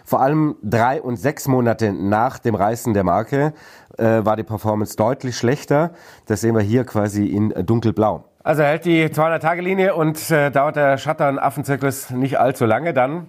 Vor 0.03 0.21
allem 0.21 0.55
drei 0.63 1.01
und 1.01 1.17
sechs 1.17 1.47
Monate 1.47 1.91
nach 1.91 2.39
dem 2.39 2.55
Reißen 2.55 2.93
der 2.93 3.03
Marke 3.03 3.53
äh, 3.97 4.23
war 4.23 4.37
die 4.37 4.43
Performance 4.43 4.95
deutlich 4.95 5.37
schlechter. 5.37 5.91
Das 6.25 6.41
sehen 6.41 6.55
wir 6.55 6.61
hier 6.61 6.85
quasi 6.85 7.25
in 7.27 7.49
dunkelblau. 7.49 8.23
Also 8.47 8.63
hält 8.63 8.85
die 8.85 9.07
200-Tage-Linie 9.07 9.93
und 9.93 10.31
äh, 10.31 10.51
dauert 10.51 10.77
der 10.77 10.97
Shuttern-Affenzirkus 10.97 12.11
nicht 12.11 12.39
allzu 12.39 12.65
lange, 12.65 12.93
dann 12.93 13.27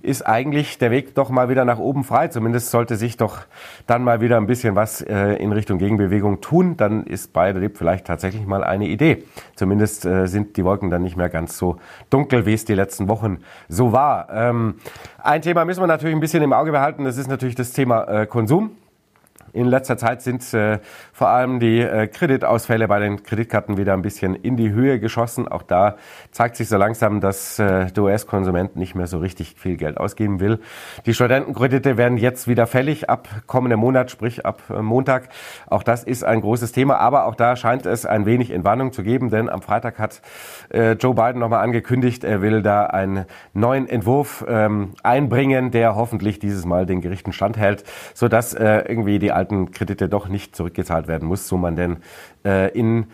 ist 0.00 0.22
eigentlich 0.22 0.78
der 0.78 0.92
Weg 0.92 1.16
doch 1.16 1.28
mal 1.28 1.48
wieder 1.48 1.64
nach 1.64 1.80
oben 1.80 2.04
frei. 2.04 2.28
Zumindest 2.28 2.70
sollte 2.70 2.94
sich 2.94 3.16
doch 3.16 3.40
dann 3.88 4.04
mal 4.04 4.20
wieder 4.20 4.36
ein 4.36 4.46
bisschen 4.46 4.76
was 4.76 5.02
äh, 5.02 5.30
in 5.42 5.50
Richtung 5.50 5.78
Gegenbewegung 5.78 6.40
tun. 6.40 6.76
Dann 6.76 7.02
ist 7.02 7.32
bei 7.32 7.52
vielleicht 7.74 8.06
tatsächlich 8.06 8.46
mal 8.46 8.62
eine 8.62 8.86
Idee. 8.86 9.24
Zumindest 9.56 10.06
äh, 10.06 10.28
sind 10.28 10.56
die 10.56 10.64
Wolken 10.64 10.88
dann 10.88 11.02
nicht 11.02 11.16
mehr 11.16 11.30
ganz 11.30 11.58
so 11.58 11.78
dunkel, 12.08 12.46
wie 12.46 12.54
es 12.54 12.64
die 12.64 12.74
letzten 12.74 13.08
Wochen 13.08 13.38
so 13.68 13.90
war. 13.90 14.28
Ähm, 14.32 14.76
ein 15.20 15.42
Thema 15.42 15.64
müssen 15.64 15.82
wir 15.82 15.88
natürlich 15.88 16.14
ein 16.14 16.20
bisschen 16.20 16.44
im 16.44 16.52
Auge 16.52 16.70
behalten. 16.70 17.02
Das 17.02 17.18
ist 17.18 17.26
natürlich 17.26 17.56
das 17.56 17.72
Thema 17.72 18.04
äh, 18.04 18.26
Konsum. 18.26 18.70
In 19.54 19.66
letzter 19.66 19.96
Zeit 19.96 20.20
sind 20.20 20.52
äh, 20.52 20.80
vor 21.12 21.28
allem 21.28 21.60
die 21.60 21.78
äh, 21.78 22.08
Kreditausfälle 22.08 22.88
bei 22.88 22.98
den 22.98 23.22
Kreditkarten 23.22 23.76
wieder 23.76 23.92
ein 23.92 24.02
bisschen 24.02 24.34
in 24.34 24.56
die 24.56 24.72
Höhe 24.72 24.98
geschossen. 24.98 25.46
Auch 25.46 25.62
da 25.62 25.94
zeigt 26.32 26.56
sich 26.56 26.68
so 26.68 26.76
langsam, 26.76 27.20
dass 27.20 27.60
äh, 27.60 27.86
der 27.92 28.02
US-Konsument 28.02 28.74
nicht 28.74 28.96
mehr 28.96 29.06
so 29.06 29.18
richtig 29.18 29.54
viel 29.56 29.76
Geld 29.76 29.96
ausgeben 29.96 30.40
will. 30.40 30.58
Die 31.06 31.14
Studentenkredite 31.14 31.96
werden 31.96 32.18
jetzt 32.18 32.48
wieder 32.48 32.66
fällig 32.66 33.08
ab 33.08 33.28
kommenden 33.46 33.78
Monat, 33.78 34.10
sprich 34.10 34.44
ab 34.44 34.60
äh, 34.70 34.82
Montag. 34.82 35.28
Auch 35.68 35.84
das 35.84 36.02
ist 36.02 36.24
ein 36.24 36.40
großes 36.40 36.72
Thema, 36.72 36.96
aber 36.96 37.26
auch 37.26 37.36
da 37.36 37.54
scheint 37.54 37.86
es 37.86 38.06
ein 38.06 38.26
wenig 38.26 38.50
Entwarnung 38.50 38.92
zu 38.92 39.04
geben, 39.04 39.30
denn 39.30 39.48
am 39.48 39.62
Freitag 39.62 40.00
hat 40.00 40.20
äh, 40.70 40.94
Joe 40.94 41.14
Biden 41.14 41.38
nochmal 41.38 41.62
angekündigt, 41.62 42.24
er 42.24 42.42
will 42.42 42.60
da 42.62 42.86
einen 42.86 43.26
neuen 43.52 43.88
Entwurf 43.88 44.44
ähm, 44.48 44.94
einbringen, 45.04 45.70
der 45.70 45.94
hoffentlich 45.94 46.40
dieses 46.40 46.64
Mal 46.64 46.86
den 46.86 47.00
Gerichten 47.00 47.32
standhält, 47.32 47.84
sodass 48.14 48.52
äh, 48.52 48.82
irgendwie 48.88 49.20
die 49.20 49.30
alten 49.44 49.72
Kredite 49.72 50.08
doch 50.08 50.28
nicht 50.28 50.56
zurückgezahlt 50.56 51.06
werden 51.06 51.28
muss, 51.28 51.46
so 51.46 51.58
man 51.58 51.76
denn 51.76 51.98
äh, 52.44 52.70
in 52.72 53.06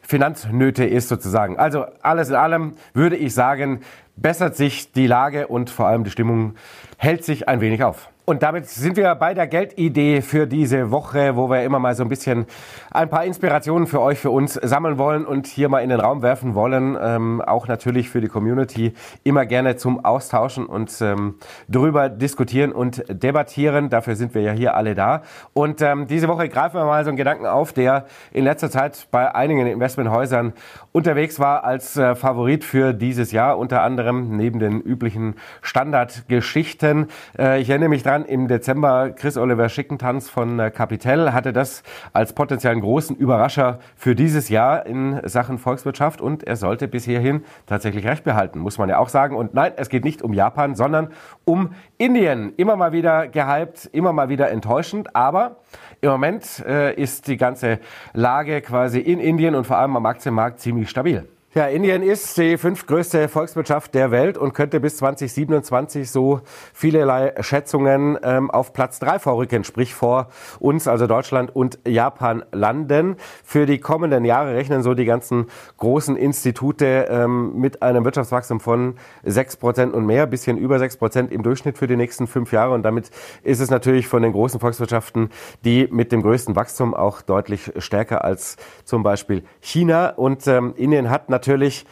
Finanznöte 0.00 0.84
ist 0.84 1.08
sozusagen. 1.08 1.58
Also 1.58 1.86
alles 2.02 2.28
in 2.28 2.36
allem 2.36 2.74
würde 2.94 3.16
ich 3.16 3.34
sagen, 3.34 3.80
bessert 4.14 4.56
sich 4.56 4.92
die 4.92 5.06
Lage 5.08 5.48
und 5.48 5.70
vor 5.70 5.86
allem 5.86 6.04
die 6.04 6.10
Stimmung 6.10 6.54
hält 6.98 7.24
sich 7.24 7.48
ein 7.48 7.60
wenig 7.60 7.82
auf. 7.82 8.11
Und 8.24 8.44
damit 8.44 8.68
sind 8.68 8.96
wir 8.96 9.12
bei 9.16 9.34
der 9.34 9.48
Geldidee 9.48 10.22
für 10.22 10.46
diese 10.46 10.92
Woche, 10.92 11.34
wo 11.34 11.50
wir 11.50 11.64
immer 11.64 11.80
mal 11.80 11.96
so 11.96 12.04
ein 12.04 12.08
bisschen 12.08 12.46
ein 12.92 13.10
paar 13.10 13.24
Inspirationen 13.24 13.88
für 13.88 14.00
euch, 14.00 14.20
für 14.20 14.30
uns 14.30 14.54
sammeln 14.54 14.96
wollen 14.96 15.26
und 15.26 15.48
hier 15.48 15.68
mal 15.68 15.80
in 15.80 15.88
den 15.88 15.98
Raum 15.98 16.22
werfen 16.22 16.54
wollen. 16.54 16.96
Ähm, 17.02 17.40
auch 17.40 17.66
natürlich 17.66 18.10
für 18.10 18.20
die 18.20 18.28
Community 18.28 18.94
immer 19.24 19.44
gerne 19.44 19.74
zum 19.74 20.04
Austauschen 20.04 20.66
und 20.66 20.96
ähm, 21.00 21.34
drüber 21.68 22.08
diskutieren 22.08 22.70
und 22.70 23.02
debattieren. 23.08 23.90
Dafür 23.90 24.14
sind 24.14 24.36
wir 24.36 24.42
ja 24.42 24.52
hier 24.52 24.76
alle 24.76 24.94
da. 24.94 25.22
Und 25.52 25.82
ähm, 25.82 26.06
diese 26.06 26.28
Woche 26.28 26.48
greifen 26.48 26.76
wir 26.76 26.84
mal 26.84 27.02
so 27.02 27.08
einen 27.08 27.16
Gedanken 27.16 27.46
auf, 27.46 27.72
der 27.72 28.06
in 28.30 28.44
letzter 28.44 28.70
Zeit 28.70 29.08
bei 29.10 29.34
einigen 29.34 29.66
Investmenthäusern 29.66 30.52
unterwegs 30.92 31.40
war 31.40 31.64
als 31.64 31.96
äh, 31.96 32.14
Favorit 32.14 32.62
für 32.62 32.92
dieses 32.92 33.32
Jahr, 33.32 33.58
unter 33.58 33.82
anderem 33.82 34.36
neben 34.36 34.60
den 34.60 34.80
üblichen 34.80 35.34
Standardgeschichten. 35.60 37.08
Äh, 37.36 37.60
ich 37.60 37.68
erinnere 37.68 37.88
mich 37.88 38.04
dran, 38.12 38.24
im 38.26 38.46
Dezember 38.46 39.10
Chris 39.10 39.38
Oliver 39.38 39.70
Schickentanz 39.70 40.28
von 40.28 40.58
äh, 40.58 40.70
Capital 40.70 41.32
hatte 41.32 41.54
das 41.54 41.82
als 42.12 42.34
potenziellen 42.34 42.82
großen 42.82 43.16
Überrascher 43.16 43.78
für 43.96 44.14
dieses 44.14 44.50
Jahr 44.50 44.84
in 44.84 45.20
Sachen 45.24 45.56
Volkswirtschaft 45.56 46.20
und 46.20 46.44
er 46.44 46.56
sollte 46.56 46.88
bis 46.88 47.04
hierhin 47.04 47.42
tatsächlich 47.66 48.06
recht 48.06 48.22
behalten, 48.22 48.58
muss 48.58 48.76
man 48.76 48.90
ja 48.90 48.98
auch 48.98 49.08
sagen. 49.08 49.34
Und 49.34 49.54
nein, 49.54 49.72
es 49.76 49.88
geht 49.88 50.04
nicht 50.04 50.20
um 50.20 50.34
Japan, 50.34 50.74
sondern 50.74 51.08
um 51.46 51.70
Indien. 51.96 52.52
Immer 52.58 52.76
mal 52.76 52.92
wieder 52.92 53.28
gehypt, 53.28 53.88
immer 53.92 54.12
mal 54.12 54.28
wieder 54.28 54.50
enttäuschend, 54.50 55.16
aber 55.16 55.56
im 56.02 56.10
Moment 56.10 56.62
äh, 56.66 56.92
ist 56.94 57.28
die 57.28 57.38
ganze 57.38 57.78
Lage 58.12 58.60
quasi 58.60 58.98
in 58.98 59.20
Indien 59.20 59.54
und 59.54 59.66
vor 59.66 59.78
allem 59.78 59.96
am 59.96 60.04
Aktienmarkt 60.04 60.60
ziemlich 60.60 60.90
stabil. 60.90 61.26
Ja, 61.54 61.66
Indien 61.66 62.02
ist 62.02 62.38
die 62.38 62.56
fünftgrößte 62.56 63.28
Volkswirtschaft 63.28 63.94
der 63.94 64.10
Welt 64.10 64.38
und 64.38 64.54
könnte 64.54 64.80
bis 64.80 64.96
2027 64.96 66.10
so 66.10 66.40
vielerlei 66.72 67.34
Schätzungen 67.40 68.18
ähm, 68.22 68.50
auf 68.50 68.72
Platz 68.72 68.98
drei 68.98 69.18
vorrücken, 69.18 69.62
sprich 69.62 69.94
vor 69.94 70.28
uns, 70.60 70.88
also 70.88 71.06
Deutschland 71.06 71.54
und 71.54 71.78
Japan 71.86 72.42
landen. 72.52 73.16
Für 73.44 73.66
die 73.66 73.80
kommenden 73.80 74.24
Jahre 74.24 74.54
rechnen 74.54 74.82
so 74.82 74.94
die 74.94 75.04
ganzen 75.04 75.44
großen 75.76 76.16
Institute 76.16 76.86
ähm, 77.10 77.54
mit 77.58 77.82
einem 77.82 78.06
Wirtschaftswachstum 78.06 78.58
von 78.58 78.94
sechs 79.22 79.58
Prozent 79.58 79.92
und 79.92 80.06
mehr, 80.06 80.26
bisschen 80.26 80.56
über 80.56 80.78
sechs 80.78 80.96
Prozent 80.96 81.30
im 81.30 81.42
Durchschnitt 81.42 81.76
für 81.76 81.86
die 81.86 81.96
nächsten 81.96 82.28
fünf 82.28 82.50
Jahre. 82.52 82.72
Und 82.72 82.82
damit 82.82 83.10
ist 83.42 83.60
es 83.60 83.68
natürlich 83.68 84.08
von 84.08 84.22
den 84.22 84.32
großen 84.32 84.58
Volkswirtschaften 84.58 85.28
die 85.66 85.86
mit 85.92 86.12
dem 86.12 86.22
größten 86.22 86.56
Wachstum 86.56 86.94
auch 86.94 87.20
deutlich 87.20 87.72
stärker 87.76 88.24
als 88.24 88.56
zum 88.86 89.02
Beispiel 89.02 89.44
China. 89.60 90.14
Und 90.16 90.46
ähm, 90.46 90.72
Indien 90.78 91.10
hat 91.10 91.28
natürlich 91.28 91.41
natürlich 91.42 91.86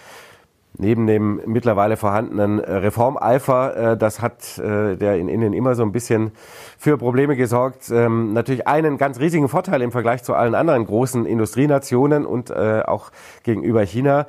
neben 0.79 1.09
dem 1.09 1.41
mittlerweile 1.45 1.97
vorhandenen 1.97 2.61
Reformeifer, 2.61 3.93
äh, 3.93 3.97
das 3.97 4.23
hat 4.23 4.57
äh, 4.59 4.97
der 4.97 5.17
in 5.17 5.29
Indien 5.29 5.53
immer 5.53 5.75
so 5.75 5.83
ein 5.83 5.91
bisschen 5.91 6.31
für 6.79 6.97
Probleme 6.97 7.35
gesorgt. 7.35 7.91
Ähm, 7.91 8.33
natürlich 8.33 8.69
einen 8.69 8.97
ganz 8.97 9.19
riesigen 9.19 9.49
Vorteil 9.49 9.83
im 9.83 9.91
Vergleich 9.91 10.23
zu 10.23 10.35
allen 10.35 10.55
anderen 10.55 10.87
großen 10.87 11.27
Industrienationen 11.27 12.25
und 12.25 12.51
äh, 12.51 12.83
auch 12.87 13.11
gegenüber 13.43 13.83
China. 13.83 14.27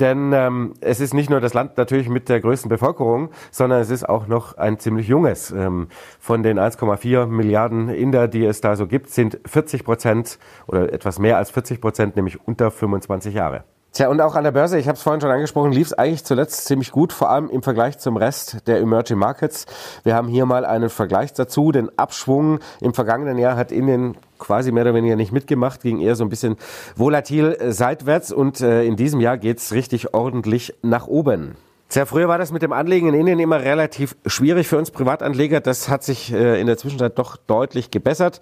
Denn 0.00 0.32
ähm, 0.32 0.72
es 0.80 0.98
ist 0.98 1.14
nicht 1.14 1.30
nur 1.30 1.40
das 1.40 1.54
Land 1.54 1.76
natürlich 1.76 2.08
mit 2.08 2.28
der 2.28 2.40
größten 2.40 2.68
Bevölkerung, 2.68 3.28
sondern 3.52 3.80
es 3.80 3.90
ist 3.90 4.08
auch 4.08 4.26
noch 4.26 4.56
ein 4.56 4.80
ziemlich 4.80 5.06
junges. 5.06 5.52
Ähm, 5.52 5.88
von 6.18 6.42
den 6.42 6.58
1,4 6.58 7.26
Milliarden 7.26 7.90
Inder, 7.90 8.26
die 8.26 8.44
es 8.44 8.60
da 8.60 8.74
so 8.74 8.88
gibt, 8.88 9.10
sind 9.10 9.38
40 9.46 9.84
Prozent 9.84 10.38
oder 10.66 10.92
etwas 10.92 11.20
mehr 11.20 11.36
als 11.36 11.50
40 11.50 11.80
Prozent 11.80 12.16
nämlich 12.16 12.40
unter 12.48 12.72
25 12.72 13.34
Jahre. 13.34 13.64
Tja, 13.94 14.08
und 14.08 14.20
auch 14.20 14.34
an 14.34 14.42
der 14.42 14.50
Börse, 14.50 14.76
ich 14.76 14.88
habe 14.88 14.96
es 14.96 15.02
vorhin 15.04 15.20
schon 15.20 15.30
angesprochen, 15.30 15.70
lief 15.70 15.86
es 15.86 15.92
eigentlich 15.92 16.24
zuletzt 16.24 16.64
ziemlich 16.64 16.90
gut, 16.90 17.12
vor 17.12 17.30
allem 17.30 17.48
im 17.48 17.62
Vergleich 17.62 17.96
zum 17.98 18.16
Rest 18.16 18.66
der 18.66 18.80
Emerging 18.80 19.18
Markets. 19.18 19.66
Wir 20.02 20.16
haben 20.16 20.26
hier 20.26 20.46
mal 20.46 20.64
einen 20.64 20.90
Vergleich 20.90 21.32
dazu. 21.32 21.70
Den 21.70 21.96
Abschwung 21.96 22.58
im 22.80 22.92
vergangenen 22.92 23.38
Jahr 23.38 23.56
hat 23.56 23.70
Indien 23.70 24.16
quasi 24.36 24.72
mehr 24.72 24.82
oder 24.82 24.94
weniger 24.94 25.14
nicht 25.14 25.30
mitgemacht, 25.30 25.82
ging 25.82 26.00
eher 26.00 26.16
so 26.16 26.24
ein 26.24 26.28
bisschen 26.28 26.56
volatil 26.96 27.52
äh, 27.52 27.70
seitwärts 27.70 28.32
und 28.32 28.60
äh, 28.60 28.82
in 28.82 28.96
diesem 28.96 29.20
Jahr 29.20 29.38
geht's 29.38 29.72
richtig 29.72 30.12
ordentlich 30.12 30.74
nach 30.82 31.06
oben. 31.06 31.56
Sehr 31.88 32.06
früher 32.06 32.28
war 32.28 32.38
das 32.38 32.50
mit 32.50 32.62
dem 32.62 32.72
Anlegen 32.72 33.08
in 33.08 33.14
Indien 33.14 33.38
immer 33.38 33.60
relativ 33.60 34.16
schwierig 34.26 34.66
für 34.66 34.78
uns 34.78 34.90
Privatanleger. 34.90 35.60
Das 35.60 35.88
hat 35.88 36.02
sich 36.02 36.32
äh, 36.32 36.60
in 36.60 36.66
der 36.66 36.76
Zwischenzeit 36.76 37.18
doch 37.18 37.36
deutlich 37.36 37.90
gebessert. 37.90 38.40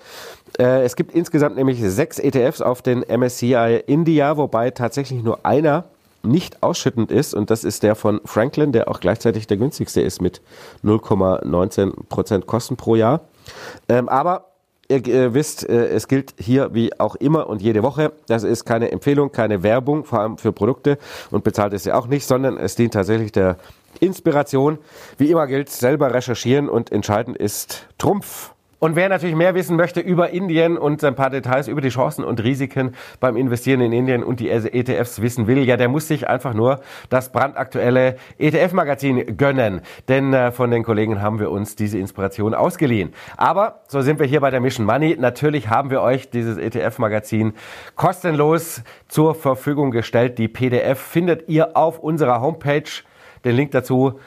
Äh, 0.58 0.84
es 0.84 0.96
gibt 0.96 1.14
insgesamt 1.14 1.56
nämlich 1.56 1.80
sechs 1.82 2.18
ETFs 2.18 2.62
auf 2.62 2.82
den 2.82 3.00
MSCI 3.00 3.82
India, 3.86 4.36
wobei 4.36 4.70
tatsächlich 4.70 5.22
nur 5.22 5.44
einer 5.44 5.84
nicht 6.22 6.62
ausschüttend 6.62 7.10
ist 7.10 7.34
und 7.34 7.50
das 7.50 7.64
ist 7.64 7.82
der 7.82 7.94
von 7.96 8.20
Franklin, 8.24 8.72
der 8.72 8.88
auch 8.88 9.00
gleichzeitig 9.00 9.48
der 9.48 9.56
günstigste 9.56 10.00
ist 10.00 10.22
mit 10.22 10.40
0,19 10.84 12.06
Prozent 12.08 12.46
Kosten 12.46 12.76
pro 12.76 12.94
Jahr. 12.94 13.22
Ähm, 13.88 14.08
aber 14.08 14.51
ihr 14.92 15.14
äh, 15.14 15.34
wisst, 15.34 15.68
äh, 15.68 15.88
es 15.88 16.08
gilt 16.08 16.34
hier 16.38 16.74
wie 16.74 16.98
auch 17.00 17.14
immer 17.16 17.48
und 17.48 17.62
jede 17.62 17.82
Woche, 17.82 18.12
das 18.26 18.42
ist 18.42 18.64
keine 18.64 18.92
Empfehlung, 18.92 19.32
keine 19.32 19.62
Werbung, 19.62 20.04
vor 20.04 20.20
allem 20.20 20.38
für 20.38 20.52
Produkte 20.52 20.98
und 21.30 21.44
bezahlt 21.44 21.72
ist 21.72 21.86
ja 21.86 21.94
auch 21.94 22.06
nicht, 22.06 22.26
sondern 22.26 22.56
es 22.58 22.74
dient 22.74 22.94
tatsächlich 22.94 23.32
der 23.32 23.56
Inspiration. 24.00 24.78
Wie 25.18 25.30
immer 25.30 25.46
gilt, 25.46 25.70
selber 25.70 26.12
recherchieren 26.12 26.68
und 26.68 26.92
entscheidend 26.92 27.36
ist 27.36 27.86
Trumpf. 27.98 28.51
Und 28.82 28.96
wer 28.96 29.08
natürlich 29.08 29.36
mehr 29.36 29.54
wissen 29.54 29.76
möchte 29.76 30.00
über 30.00 30.30
Indien 30.30 30.76
und 30.76 31.04
ein 31.04 31.14
paar 31.14 31.30
Details 31.30 31.68
über 31.68 31.80
die 31.80 31.90
Chancen 31.90 32.24
und 32.24 32.42
Risiken 32.42 32.96
beim 33.20 33.36
Investieren 33.36 33.80
in 33.80 33.92
Indien 33.92 34.24
und 34.24 34.40
die 34.40 34.50
ETFs 34.50 35.22
wissen 35.22 35.46
will, 35.46 35.58
ja, 35.58 35.76
der 35.76 35.88
muss 35.88 36.08
sich 36.08 36.28
einfach 36.28 36.52
nur 36.52 36.80
das 37.08 37.30
brandaktuelle 37.30 38.16
ETF-Magazin 38.38 39.36
gönnen. 39.36 39.82
Denn 40.08 40.34
äh, 40.34 40.50
von 40.50 40.72
den 40.72 40.82
Kollegen 40.82 41.22
haben 41.22 41.38
wir 41.38 41.52
uns 41.52 41.76
diese 41.76 41.96
Inspiration 41.96 42.54
ausgeliehen. 42.54 43.14
Aber 43.36 43.82
so 43.86 44.00
sind 44.00 44.18
wir 44.18 44.26
hier 44.26 44.40
bei 44.40 44.50
der 44.50 44.60
Mission 44.60 44.84
Money. 44.84 45.16
Natürlich 45.16 45.68
haben 45.68 45.90
wir 45.90 46.02
euch 46.02 46.30
dieses 46.30 46.58
ETF-Magazin 46.58 47.52
kostenlos 47.94 48.82
zur 49.06 49.36
Verfügung 49.36 49.92
gestellt. 49.92 50.38
Die 50.38 50.48
PDF 50.48 50.98
findet 50.98 51.48
ihr 51.48 51.76
auf 51.76 52.00
unserer 52.00 52.40
Homepage. 52.40 52.90
Den 53.44 53.54
Link 53.54 53.70
dazu 53.70 54.18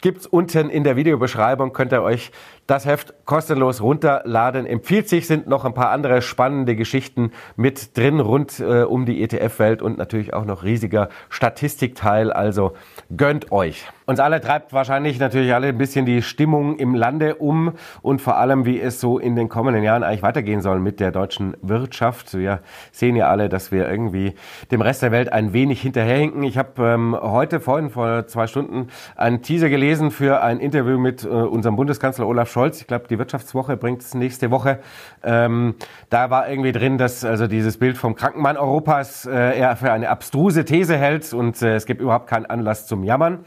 gibt's 0.00 0.26
unten 0.26 0.70
in 0.70 0.84
der 0.84 0.96
Videobeschreibung. 0.96 1.72
Könnt 1.72 1.92
ihr 1.92 2.02
euch 2.02 2.32
das 2.70 2.86
Heft 2.86 3.14
kostenlos 3.24 3.82
runterladen. 3.82 4.64
Empfiehlt 4.64 5.08
sich, 5.08 5.26
sind 5.26 5.48
noch 5.48 5.64
ein 5.64 5.74
paar 5.74 5.90
andere 5.90 6.22
spannende 6.22 6.76
Geschichten 6.76 7.32
mit 7.56 7.98
drin 7.98 8.20
rund 8.20 8.60
äh, 8.60 8.82
um 8.82 9.06
die 9.06 9.22
ETF-Welt 9.24 9.82
und 9.82 9.98
natürlich 9.98 10.32
auch 10.34 10.44
noch 10.44 10.62
riesiger 10.62 11.08
Statistikteil. 11.30 12.32
Also 12.32 12.74
gönnt 13.16 13.50
euch. 13.50 13.88
Uns 14.06 14.20
alle 14.20 14.40
treibt 14.40 14.72
wahrscheinlich 14.72 15.18
natürlich 15.18 15.52
alle 15.52 15.68
ein 15.68 15.78
bisschen 15.78 16.06
die 16.06 16.22
Stimmung 16.22 16.76
im 16.76 16.94
Lande 16.94 17.36
um 17.36 17.72
und 18.02 18.20
vor 18.20 18.36
allem, 18.36 18.64
wie 18.66 18.80
es 18.80 19.00
so 19.00 19.18
in 19.18 19.34
den 19.34 19.48
kommenden 19.48 19.82
Jahren 19.82 20.02
eigentlich 20.02 20.22
weitergehen 20.22 20.60
soll 20.60 20.78
mit 20.78 21.00
der 21.00 21.10
deutschen 21.10 21.56
Wirtschaft. 21.62 22.36
Wir 22.36 22.60
sehen 22.92 23.16
ja 23.16 23.28
alle, 23.28 23.48
dass 23.48 23.72
wir 23.72 23.88
irgendwie 23.88 24.34
dem 24.70 24.80
Rest 24.80 25.02
der 25.02 25.12
Welt 25.12 25.32
ein 25.32 25.52
wenig 25.52 25.80
hinterherhinken. 25.82 26.42
Ich 26.44 26.58
habe 26.58 26.82
ähm, 26.84 27.16
heute 27.20 27.58
vorhin 27.60 27.90
vor 27.90 28.26
zwei 28.26 28.46
Stunden 28.46 28.88
einen 29.16 29.42
Teaser 29.42 29.68
gelesen 29.68 30.10
für 30.10 30.42
ein 30.42 30.58
Interview 30.58 30.98
mit 30.98 31.24
äh, 31.24 31.28
unserem 31.28 31.76
Bundeskanzler 31.76 32.26
Olaf 32.26 32.50
Scholz 32.50 32.59
Scholz, 32.60 32.82
ich 32.82 32.86
glaube, 32.86 33.06
die 33.08 33.18
Wirtschaftswoche 33.18 33.78
bringt 33.78 34.02
es 34.02 34.12
nächste 34.12 34.50
Woche. 34.50 34.80
Ähm, 35.22 35.76
da 36.10 36.28
war 36.28 36.46
irgendwie 36.46 36.72
drin, 36.72 36.98
dass 36.98 37.24
also 37.24 37.46
dieses 37.46 37.78
Bild 37.78 37.96
vom 37.96 38.14
Krankenmann 38.14 38.58
Europas 38.58 39.24
äh, 39.24 39.58
er 39.58 39.76
für 39.76 39.90
eine 39.90 40.10
abstruse 40.10 40.66
These 40.66 40.94
hält 40.98 41.32
und 41.32 41.62
äh, 41.62 41.76
es 41.76 41.86
gibt 41.86 42.02
überhaupt 42.02 42.26
keinen 42.26 42.44
Anlass 42.44 42.86
zum 42.86 43.02
Jammern 43.02 43.46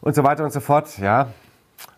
und 0.00 0.14
so 0.14 0.22
weiter 0.22 0.44
und 0.44 0.52
so 0.52 0.60
fort. 0.60 0.98
Ja, 0.98 1.30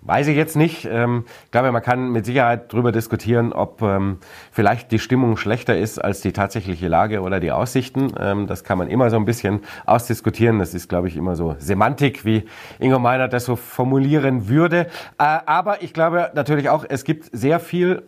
Weiß 0.02 0.28
ich 0.28 0.36
jetzt 0.36 0.56
nicht. 0.56 0.88
Ähm, 0.90 1.24
ich 1.44 1.50
glaube, 1.50 1.70
man 1.72 1.82
kann 1.82 2.10
mit 2.10 2.24
Sicherheit 2.24 2.72
darüber 2.72 2.90
diskutieren, 2.90 3.52
ob 3.52 3.82
ähm, 3.82 4.18
vielleicht 4.50 4.92
die 4.92 4.98
Stimmung 4.98 5.36
schlechter 5.36 5.76
ist 5.76 5.98
als 5.98 6.20
die 6.20 6.32
tatsächliche 6.32 6.88
Lage 6.88 7.20
oder 7.20 7.38
die 7.38 7.52
Aussichten. 7.52 8.12
Ähm, 8.18 8.46
das 8.46 8.64
kann 8.64 8.78
man 8.78 8.88
immer 8.88 9.10
so 9.10 9.16
ein 9.16 9.24
bisschen 9.24 9.60
ausdiskutieren. 9.86 10.58
Das 10.58 10.74
ist, 10.74 10.88
glaube 10.88 11.08
ich, 11.08 11.16
immer 11.16 11.36
so 11.36 11.54
Semantik, 11.58 12.24
wie 12.24 12.44
Ingo 12.78 12.98
Meiner 12.98 13.28
das 13.28 13.44
so 13.44 13.56
formulieren 13.56 14.48
würde. 14.48 14.86
Äh, 15.18 15.38
aber 15.46 15.82
ich 15.82 15.92
glaube 15.92 16.30
natürlich 16.34 16.70
auch, 16.70 16.84
es 16.88 17.04
gibt 17.04 17.28
sehr 17.32 17.60
viel 17.60 18.02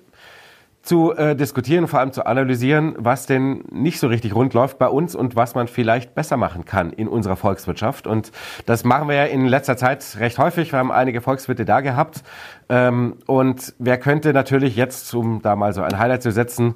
zu 0.83 1.15
äh, 1.15 1.37
diskutieren, 1.37 1.87
vor 1.87 2.01
allem 2.01 2.13
zu 2.13 2.27
analysieren, 2.27 2.95
was 2.99 3.27
denn 3.27 3.63
nicht 3.71 4.01
so 4.01 4.09
richtig 4.09 4.35
rund 4.35 4.53
läuft 4.53 4.79
bei 4.79 4.89
uns 4.89 5.15
und 5.15 5.37
was 5.37 5.55
man 5.55 5.69
vielleicht 5.69 6.15
besser 6.15 6.37
machen 6.37 6.65
kann 6.65 6.93
in 6.93 7.07
unserer 7.07 7.37
Volkswirtschaft. 7.37 8.09
Und 8.09 8.33
das 8.67 8.83
machen 8.83 9.09
wir 9.09 9.15
ja 9.15 9.25
in 9.25 9.47
letzter 9.47 9.77
Zeit 9.77 10.05
recht 10.19 10.39
häufig. 10.39 10.73
Wir 10.73 10.81
haben 10.81 10.91
einige 10.91 11.21
Volkswirte 11.21 11.65
da 11.65 11.81
gehabt. 11.81 12.23
Ähm, 12.69 13.19
und 13.27 13.75
wer 13.79 13.99
könnte 13.99 14.33
natürlich 14.33 14.75
jetzt, 14.75 15.15
um 15.15 15.41
da 15.41 15.55
mal 15.55 15.73
so 15.73 15.83
ein 15.83 15.99
Highlight 15.99 16.23
zu 16.23 16.33
setzen, 16.33 16.75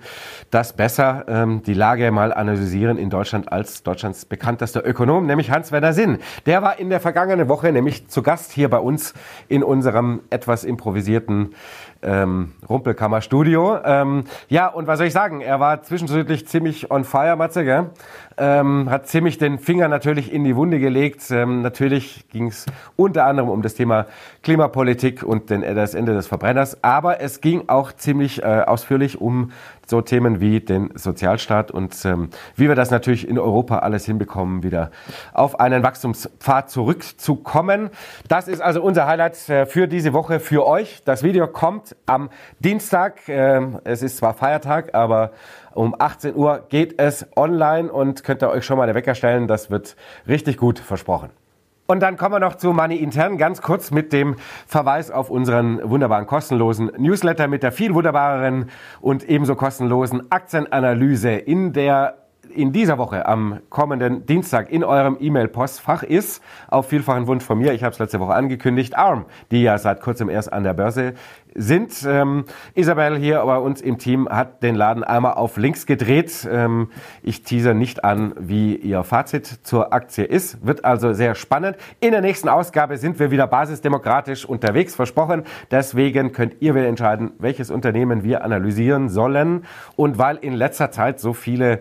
das 0.50 0.74
besser 0.74 1.24
ähm, 1.26 1.62
die 1.62 1.74
Lage 1.74 2.12
mal 2.12 2.32
analysieren 2.32 2.98
in 2.98 3.10
Deutschland 3.10 3.50
als 3.50 3.82
Deutschlands 3.82 4.24
bekanntester 4.24 4.86
Ökonom, 4.86 5.26
nämlich 5.26 5.50
Hans-Werner 5.50 5.92
Sinn. 5.92 6.18
Der 6.44 6.62
war 6.62 6.78
in 6.78 6.90
der 6.90 7.00
vergangenen 7.00 7.48
Woche 7.48 7.72
nämlich 7.72 8.06
zu 8.08 8.22
Gast 8.22 8.52
hier 8.52 8.70
bei 8.70 8.78
uns 8.78 9.14
in 9.48 9.64
unserem 9.64 10.20
etwas 10.30 10.62
improvisierten 10.62 11.54
ähm, 12.02 12.52
Rumpelkammer-Studio. 12.68 13.78
Ähm, 13.84 14.24
ja, 14.48 14.68
und 14.68 14.86
was 14.86 14.98
soll 14.98 15.06
ich 15.06 15.12
sagen? 15.12 15.40
Er 15.40 15.60
war 15.60 15.82
zwischenzeitlich 15.82 16.46
ziemlich 16.46 16.90
on 16.90 17.04
fire, 17.04 17.36
Matze, 17.36 17.64
gell? 17.64 17.90
Ähm, 18.38 18.90
hat 18.90 19.08
ziemlich 19.08 19.38
den 19.38 19.58
Finger 19.58 19.88
natürlich 19.88 20.32
in 20.32 20.44
die 20.44 20.56
Wunde 20.56 20.78
gelegt. 20.78 21.30
Ähm, 21.30 21.62
natürlich 21.62 22.28
ging 22.28 22.48
es 22.48 22.66
unter 22.96 23.24
anderem 23.24 23.48
um 23.48 23.62
das 23.62 23.74
Thema 23.74 24.06
Klimapolitik 24.42 25.22
und 25.22 25.50
den, 25.50 25.62
das 25.62 25.94
Ende 25.94 26.12
des 26.12 26.26
Verbrenners, 26.26 26.82
aber 26.84 27.20
es 27.20 27.40
ging 27.40 27.64
auch 27.68 27.92
ziemlich 27.92 28.42
äh, 28.42 28.62
ausführlich 28.66 29.20
um 29.20 29.52
so 29.86 30.00
Themen 30.00 30.40
wie 30.40 30.60
den 30.60 30.90
Sozialstaat 30.94 31.70
und 31.70 32.04
ähm, 32.04 32.28
wie 32.56 32.68
wir 32.68 32.74
das 32.74 32.90
natürlich 32.90 33.26
in 33.26 33.38
Europa 33.38 33.78
alles 33.78 34.04
hinbekommen, 34.04 34.62
wieder 34.62 34.90
auf 35.32 35.60
einen 35.60 35.82
Wachstumspfad 35.82 36.70
zurückzukommen. 36.70 37.90
Das 38.28 38.48
ist 38.48 38.60
also 38.60 38.82
unser 38.82 39.06
Highlight 39.06 39.48
äh, 39.48 39.66
für 39.66 39.88
diese 39.88 40.12
Woche 40.12 40.40
für 40.40 40.66
euch. 40.66 41.02
Das 41.04 41.22
Video 41.22 41.46
kommt 41.46 41.96
am 42.06 42.30
Dienstag. 42.58 43.28
Ähm, 43.28 43.80
es 43.84 44.02
ist 44.02 44.18
zwar 44.18 44.34
Feiertag, 44.34 44.94
aber 44.94 45.32
um 45.74 45.94
18 45.98 46.34
Uhr 46.34 46.66
geht 46.68 47.00
es 47.00 47.26
online 47.36 47.92
und 47.92 48.24
könnt 48.24 48.42
ihr 48.42 48.50
euch 48.50 48.64
schon 48.64 48.78
mal 48.78 48.86
den 48.86 48.94
Wecker 48.94 49.14
stellen. 49.14 49.46
Das 49.46 49.70
wird 49.70 49.96
richtig 50.26 50.56
gut 50.56 50.78
versprochen. 50.78 51.30
Und 51.86 52.00
dann 52.00 52.16
kommen 52.16 52.34
wir 52.34 52.40
noch 52.40 52.56
zu 52.56 52.72
Money 52.72 52.96
Intern, 52.96 53.38
ganz 53.38 53.62
kurz 53.62 53.92
mit 53.92 54.12
dem 54.12 54.34
Verweis 54.66 55.10
auf 55.12 55.30
unseren 55.30 55.88
wunderbaren 55.88 56.26
kostenlosen 56.26 56.90
Newsletter 56.98 57.46
mit 57.46 57.62
der 57.62 57.70
viel 57.70 57.94
wunderbareren 57.94 58.70
und 59.00 59.22
ebenso 59.28 59.54
kostenlosen 59.54 60.30
Aktienanalyse 60.32 61.30
in 61.30 61.72
der 61.72 62.25
in 62.54 62.72
dieser 62.72 62.98
Woche 62.98 63.26
am 63.26 63.60
kommenden 63.68 64.26
Dienstag 64.26 64.70
in 64.70 64.84
eurem 64.84 65.16
E-Mail-Postfach 65.20 66.02
ist, 66.02 66.42
auf 66.68 66.88
vielfachen 66.88 67.26
Wunsch 67.26 67.44
von 67.44 67.58
mir, 67.58 67.72
ich 67.72 67.82
habe 67.82 67.92
es 67.92 67.98
letzte 67.98 68.20
Woche 68.20 68.34
angekündigt, 68.34 68.96
ARM, 68.96 69.26
die 69.50 69.62
ja 69.62 69.78
seit 69.78 70.00
kurzem 70.00 70.28
erst 70.28 70.52
an 70.52 70.64
der 70.64 70.74
Börse 70.74 71.14
sind. 71.56 72.06
Ähm, 72.06 72.44
Isabel 72.74 73.16
hier 73.16 73.42
bei 73.44 73.58
uns 73.58 73.80
im 73.80 73.98
Team 73.98 74.28
hat 74.28 74.62
den 74.62 74.74
Laden 74.74 75.02
einmal 75.02 75.34
auf 75.34 75.56
links 75.56 75.86
gedreht. 75.86 76.46
Ähm, 76.50 76.90
ich 77.22 77.42
teaser 77.42 77.74
nicht 77.74 78.04
an, 78.04 78.34
wie 78.38 78.76
ihr 78.76 79.02
Fazit 79.04 79.46
zur 79.62 79.92
Aktie 79.92 80.24
ist. 80.24 80.64
Wird 80.66 80.84
also 80.84 81.12
sehr 81.12 81.34
spannend. 81.34 81.76
In 82.00 82.12
der 82.12 82.20
nächsten 82.20 82.48
Ausgabe 82.48 82.98
sind 82.98 83.18
wir 83.18 83.30
wieder 83.30 83.46
basisdemokratisch 83.46 84.44
unterwegs, 84.44 84.94
versprochen. 84.94 85.44
Deswegen 85.70 86.32
könnt 86.32 86.56
ihr 86.60 86.74
wieder 86.74 86.86
entscheiden, 86.86 87.32
welches 87.38 87.70
Unternehmen 87.70 88.22
wir 88.22 88.44
analysieren 88.44 89.08
sollen. 89.08 89.64
Und 89.96 90.18
weil 90.18 90.36
in 90.36 90.52
letzter 90.52 90.90
Zeit 90.90 91.20
so 91.20 91.32
viele 91.32 91.80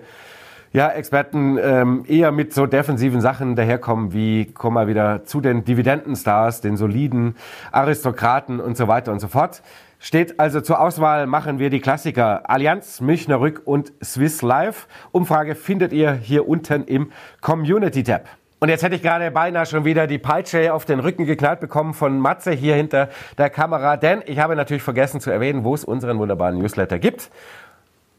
ja, 0.75 0.89
Experten 0.89 1.57
ähm, 1.57 2.03
eher 2.05 2.33
mit 2.33 2.53
so 2.53 2.65
defensiven 2.65 3.21
Sachen 3.21 3.55
daherkommen, 3.55 4.11
wie 4.11 4.51
kommen 4.51 4.75
wir 4.75 4.87
wieder 4.87 5.23
zu 5.23 5.39
den 5.39 5.63
Dividendenstars, 5.63 6.59
den 6.59 6.75
soliden 6.75 7.37
Aristokraten 7.71 8.59
und 8.59 8.75
so 8.75 8.89
weiter 8.89 9.13
und 9.13 9.19
so 9.19 9.29
fort. 9.29 9.61
Steht 9.99 10.37
also 10.37 10.59
zur 10.59 10.81
Auswahl, 10.81 11.27
machen 11.27 11.59
wir 11.59 11.69
die 11.69 11.79
Klassiker 11.79 12.49
Allianz, 12.49 12.99
Münchner 12.99 13.39
Rück 13.39 13.61
und 13.63 13.93
Swiss 14.03 14.41
Life. 14.41 14.87
Umfrage 15.13 15.55
findet 15.55 15.93
ihr 15.93 16.11
hier 16.11 16.45
unten 16.45 16.83
im 16.83 17.09
Community-Tab. 17.39 18.25
Und 18.59 18.67
jetzt 18.67 18.83
hätte 18.83 18.95
ich 18.95 19.01
gerade 19.01 19.31
beinahe 19.31 19.65
schon 19.65 19.85
wieder 19.85 20.07
die 20.07 20.17
Peitsche 20.17 20.73
auf 20.73 20.83
den 20.83 20.99
Rücken 20.99 21.25
geknallt 21.25 21.61
bekommen 21.61 21.93
von 21.93 22.19
Matze 22.19 22.51
hier 22.51 22.75
hinter 22.75 23.09
der 23.37 23.49
Kamera, 23.49 23.95
denn 23.95 24.23
ich 24.25 24.39
habe 24.39 24.55
natürlich 24.57 24.83
vergessen 24.83 25.21
zu 25.21 25.31
erwähnen, 25.31 25.63
wo 25.63 25.73
es 25.73 25.85
unseren 25.85 26.19
wunderbaren 26.19 26.57
Newsletter 26.57 26.99
gibt. 26.99 27.29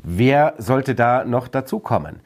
wer 0.04 0.54
sollte 0.58 0.96
da 0.96 1.26
noch 1.26 1.48
dazukommen? 1.48 2.22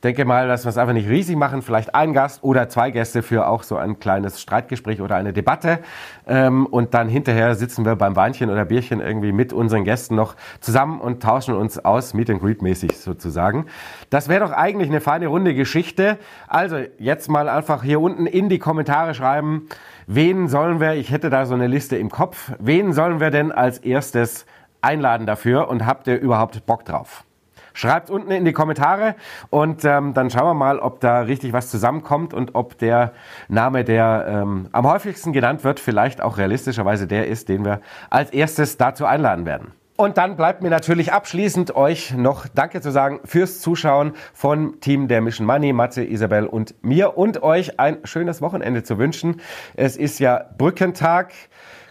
Ich 0.00 0.02
denke 0.02 0.24
mal, 0.24 0.48
dass 0.48 0.64
wir 0.64 0.70
es 0.70 0.78
einfach 0.78 0.94
nicht 0.94 1.10
riesig 1.10 1.36
machen, 1.36 1.60
vielleicht 1.60 1.94
ein 1.94 2.14
Gast 2.14 2.42
oder 2.42 2.70
zwei 2.70 2.90
Gäste 2.90 3.22
für 3.22 3.46
auch 3.46 3.62
so 3.62 3.76
ein 3.76 3.98
kleines 3.98 4.40
Streitgespräch 4.40 5.02
oder 5.02 5.16
eine 5.16 5.34
Debatte. 5.34 5.80
Ähm, 6.26 6.64
und 6.64 6.94
dann 6.94 7.10
hinterher 7.10 7.54
sitzen 7.54 7.84
wir 7.84 7.96
beim 7.96 8.16
Weinchen 8.16 8.48
oder 8.48 8.64
Bierchen 8.64 9.02
irgendwie 9.02 9.32
mit 9.32 9.52
unseren 9.52 9.84
Gästen 9.84 10.14
noch 10.14 10.36
zusammen 10.60 11.02
und 11.02 11.22
tauschen 11.22 11.54
uns 11.54 11.84
aus, 11.84 12.14
Meet 12.14 12.30
and 12.30 12.40
Greet 12.40 12.62
mäßig 12.62 12.96
sozusagen. 12.96 13.66
Das 14.08 14.30
wäre 14.30 14.40
doch 14.40 14.52
eigentlich 14.52 14.88
eine 14.88 15.02
feine 15.02 15.26
runde 15.26 15.54
Geschichte. 15.54 16.16
Also 16.48 16.78
jetzt 16.98 17.28
mal 17.28 17.50
einfach 17.50 17.82
hier 17.82 18.00
unten 18.00 18.24
in 18.24 18.48
die 18.48 18.58
Kommentare 18.58 19.12
schreiben, 19.12 19.68
wen 20.06 20.48
sollen 20.48 20.80
wir, 20.80 20.94
ich 20.94 21.10
hätte 21.10 21.28
da 21.28 21.44
so 21.44 21.52
eine 21.52 21.66
Liste 21.66 21.98
im 21.98 22.08
Kopf, 22.08 22.52
wen 22.58 22.94
sollen 22.94 23.20
wir 23.20 23.30
denn 23.30 23.52
als 23.52 23.76
erstes 23.76 24.46
einladen 24.80 25.26
dafür 25.26 25.68
und 25.68 25.84
habt 25.84 26.06
ihr 26.06 26.18
überhaupt 26.18 26.64
Bock 26.64 26.86
drauf? 26.86 27.26
Schreibt 27.72 28.10
unten 28.10 28.30
in 28.30 28.44
die 28.44 28.52
Kommentare 28.52 29.14
und 29.50 29.84
ähm, 29.84 30.14
dann 30.14 30.30
schauen 30.30 30.46
wir 30.46 30.54
mal, 30.54 30.78
ob 30.78 31.00
da 31.00 31.20
richtig 31.20 31.52
was 31.52 31.70
zusammenkommt 31.70 32.34
und 32.34 32.54
ob 32.54 32.78
der 32.78 33.12
Name, 33.48 33.84
der 33.84 34.26
ähm, 34.28 34.68
am 34.72 34.86
häufigsten 34.86 35.32
genannt 35.32 35.64
wird, 35.64 35.80
vielleicht 35.80 36.20
auch 36.20 36.38
realistischerweise 36.38 37.06
der 37.06 37.28
ist, 37.28 37.48
den 37.48 37.64
wir 37.64 37.80
als 38.10 38.30
erstes 38.30 38.76
dazu 38.76 39.06
einladen 39.06 39.46
werden. 39.46 39.72
Und 40.00 40.16
dann 40.16 40.34
bleibt 40.34 40.62
mir 40.62 40.70
natürlich 40.70 41.12
abschließend 41.12 41.76
euch 41.76 42.14
noch 42.14 42.46
Danke 42.48 42.80
zu 42.80 42.90
sagen 42.90 43.20
fürs 43.26 43.60
Zuschauen 43.60 44.14
von 44.32 44.80
Team 44.80 45.08
der 45.08 45.20
Mission 45.20 45.46
Money, 45.46 45.74
Matze, 45.74 46.02
Isabel 46.02 46.46
und 46.46 46.74
mir 46.82 47.18
und 47.18 47.42
euch 47.42 47.78
ein 47.78 47.98
schönes 48.04 48.40
Wochenende 48.40 48.82
zu 48.82 48.96
wünschen. 48.96 49.42
Es 49.76 49.98
ist 49.98 50.18
ja 50.18 50.42
Brückentag. 50.56 51.34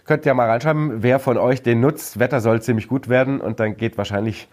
Könnt 0.06 0.26
ihr 0.26 0.34
mal 0.34 0.50
reinschreiben, 0.50 1.04
wer 1.04 1.20
von 1.20 1.38
euch 1.38 1.62
den 1.62 1.78
nutzt. 1.78 2.18
Wetter 2.18 2.40
soll 2.40 2.60
ziemlich 2.60 2.88
gut 2.88 3.08
werden 3.08 3.40
und 3.40 3.60
dann 3.60 3.76
geht 3.76 3.96
wahrscheinlich 3.96 4.48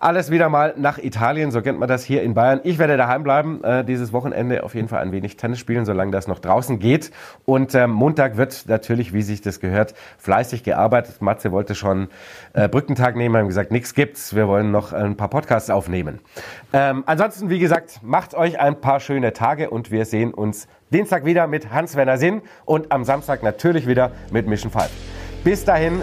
alles 0.00 0.30
wieder 0.30 0.48
mal 0.48 0.74
nach 0.78 0.98
Italien, 0.98 1.50
so 1.50 1.60
kennt 1.60 1.78
man 1.78 1.88
das 1.88 2.04
hier 2.04 2.22
in 2.22 2.32
Bayern. 2.32 2.60
Ich 2.64 2.78
werde 2.78 2.96
daheim 2.96 3.22
bleiben, 3.22 3.62
äh, 3.62 3.84
dieses 3.84 4.12
Wochenende 4.14 4.64
auf 4.64 4.74
jeden 4.74 4.88
Fall 4.88 5.00
ein 5.00 5.12
wenig 5.12 5.36
Tennis 5.36 5.58
spielen, 5.58 5.84
solange 5.84 6.10
das 6.10 6.26
noch 6.26 6.38
draußen 6.38 6.78
geht. 6.78 7.10
Und 7.44 7.74
ähm, 7.74 7.90
Montag 7.90 8.38
wird 8.38 8.64
natürlich, 8.66 9.12
wie 9.12 9.20
sich 9.20 9.42
das 9.42 9.60
gehört, 9.60 9.94
fleißig 10.16 10.64
gearbeitet. 10.64 11.20
Matze 11.20 11.52
wollte 11.52 11.74
schon 11.74 12.08
äh, 12.54 12.66
Brückentag 12.66 13.14
nehmen, 13.14 13.36
haben 13.36 13.48
gesagt, 13.48 13.72
nichts 13.72 13.94
gibt's, 13.94 14.34
wir 14.34 14.48
wollen 14.48 14.70
noch 14.70 14.94
ein 14.94 15.16
paar 15.16 15.28
Podcasts 15.28 15.68
aufnehmen. 15.68 16.20
Ähm, 16.72 17.04
ansonsten, 17.06 17.50
wie 17.50 17.58
gesagt, 17.58 18.00
macht 18.02 18.34
euch 18.34 18.58
ein 18.58 18.80
paar 18.80 19.00
schöne 19.00 19.34
Tage 19.34 19.68
und 19.68 19.90
wir 19.90 20.06
sehen 20.06 20.32
uns 20.32 20.66
Dienstag 20.90 21.26
wieder 21.26 21.46
mit 21.46 21.72
Hans-Werner 21.72 22.16
Sinn 22.16 22.40
und 22.64 22.90
am 22.90 23.04
Samstag 23.04 23.42
natürlich 23.42 23.86
wieder 23.86 24.12
mit 24.32 24.46
Mission 24.46 24.72
5. 24.72 24.88
Bis 25.44 25.64
dahin, 25.64 26.02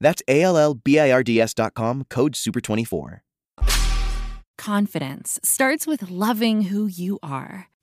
That's 0.00 0.22
A-L-L-B-I-R-D-S 0.28 1.54
dot 1.54 1.74
com, 1.74 2.04
code 2.08 2.32
SUPER24. 2.34 3.20
Confidence 4.58 5.38
starts 5.44 5.86
with 5.86 6.10
loving 6.10 6.62
who 6.62 6.86
you 6.86 7.18
are. 7.22 7.68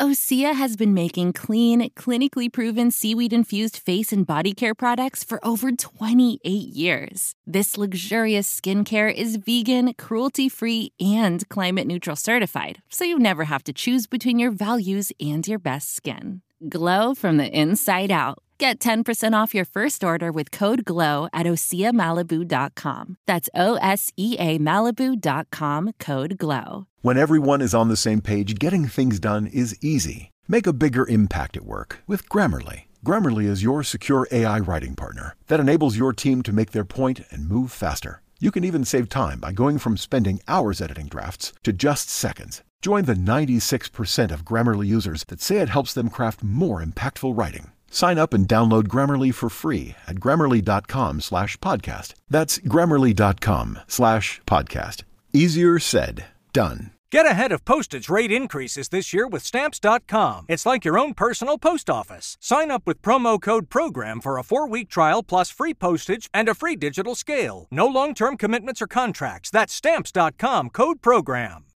Osea 0.00 0.54
has 0.54 0.76
been 0.76 0.94
making 0.94 1.32
clean, 1.32 1.90
clinically 1.90 2.52
proven 2.52 2.90
seaweed 2.90 3.32
infused 3.32 3.76
face 3.76 4.12
and 4.12 4.26
body 4.26 4.52
care 4.54 4.74
products 4.74 5.22
for 5.22 5.38
over 5.44 5.70
28 5.70 6.40
years. 6.46 7.34
This 7.46 7.76
luxurious 7.76 8.60
skincare 8.60 9.12
is 9.12 9.36
vegan, 9.36 9.94
cruelty 9.94 10.48
free, 10.48 10.92
and 10.98 11.46
climate 11.48 11.86
neutral 11.86 12.16
certified, 12.16 12.82
so 12.88 13.04
you 13.04 13.18
never 13.18 13.44
have 13.44 13.62
to 13.64 13.72
choose 13.72 14.06
between 14.06 14.38
your 14.38 14.50
values 14.50 15.12
and 15.20 15.46
your 15.46 15.58
best 15.58 15.94
skin. 15.94 16.40
Glow 16.68 17.14
from 17.14 17.36
the 17.36 17.48
inside 17.50 18.10
out. 18.10 18.38
Get 18.62 18.78
10% 18.78 19.34
off 19.34 19.56
your 19.56 19.64
first 19.64 20.04
order 20.04 20.30
with 20.30 20.52
code 20.52 20.84
GLOW 20.84 21.28
at 21.32 21.46
OseaMalibu.com. 21.46 23.16
That's 23.26 23.50
O 23.56 23.74
S 23.74 24.12
E 24.16 24.36
A 24.38 24.60
Malibu.com 24.60 25.90
code 25.98 26.38
GLOW. 26.38 26.86
When 27.00 27.18
everyone 27.18 27.60
is 27.60 27.74
on 27.74 27.88
the 27.88 27.96
same 27.96 28.20
page, 28.20 28.60
getting 28.60 28.86
things 28.86 29.18
done 29.18 29.48
is 29.48 29.76
easy. 29.82 30.30
Make 30.46 30.68
a 30.68 30.72
bigger 30.72 31.04
impact 31.08 31.56
at 31.56 31.64
work 31.64 32.04
with 32.06 32.28
Grammarly. 32.28 32.82
Grammarly 33.04 33.46
is 33.46 33.64
your 33.64 33.82
secure 33.82 34.28
AI 34.30 34.60
writing 34.60 34.94
partner 34.94 35.34
that 35.48 35.58
enables 35.58 35.96
your 35.96 36.12
team 36.12 36.40
to 36.44 36.52
make 36.52 36.70
their 36.70 36.84
point 36.84 37.22
and 37.32 37.48
move 37.48 37.72
faster. 37.72 38.22
You 38.38 38.52
can 38.52 38.62
even 38.62 38.84
save 38.84 39.08
time 39.08 39.40
by 39.40 39.50
going 39.50 39.78
from 39.78 39.96
spending 39.96 40.38
hours 40.46 40.80
editing 40.80 41.08
drafts 41.08 41.52
to 41.64 41.72
just 41.72 42.08
seconds. 42.08 42.62
Join 42.80 43.06
the 43.06 43.14
96% 43.14 44.30
of 44.30 44.44
Grammarly 44.44 44.86
users 44.86 45.24
that 45.24 45.40
say 45.40 45.56
it 45.56 45.68
helps 45.68 45.92
them 45.94 46.08
craft 46.08 46.44
more 46.44 46.80
impactful 46.80 47.36
writing. 47.36 47.71
Sign 47.92 48.18
up 48.18 48.32
and 48.32 48.48
download 48.48 48.84
Grammarly 48.88 49.32
for 49.34 49.50
free 49.50 49.94
at 50.08 50.16
grammarly.com 50.16 51.20
slash 51.20 51.58
podcast. 51.58 52.14
That's 52.30 52.58
grammarly.com 52.58 53.78
slash 53.86 54.40
podcast. 54.46 55.02
Easier 55.34 55.78
said, 55.78 56.24
done. 56.54 56.90
Get 57.12 57.26
ahead 57.26 57.52
of 57.52 57.66
postage 57.66 58.08
rate 58.08 58.32
increases 58.32 58.88
this 58.88 59.12
year 59.12 59.28
with 59.28 59.44
Stamps.com. 59.44 60.46
It's 60.48 60.64
like 60.64 60.86
your 60.86 60.98
own 60.98 61.12
personal 61.12 61.58
post 61.58 61.90
office. 61.90 62.38
Sign 62.40 62.70
up 62.70 62.86
with 62.86 63.02
promo 63.02 63.38
code 63.40 63.68
PROGRAM 63.68 64.22
for 64.22 64.38
a 64.38 64.42
four 64.42 64.66
week 64.66 64.88
trial 64.88 65.22
plus 65.22 65.50
free 65.50 65.74
postage 65.74 66.30
and 66.32 66.48
a 66.48 66.54
free 66.54 66.74
digital 66.74 67.14
scale. 67.14 67.68
No 67.70 67.86
long 67.86 68.14
term 68.14 68.38
commitments 68.38 68.80
or 68.80 68.86
contracts. 68.86 69.50
That's 69.50 69.74
Stamps.com 69.74 70.70
code 70.70 71.02
PROGRAM. 71.02 71.66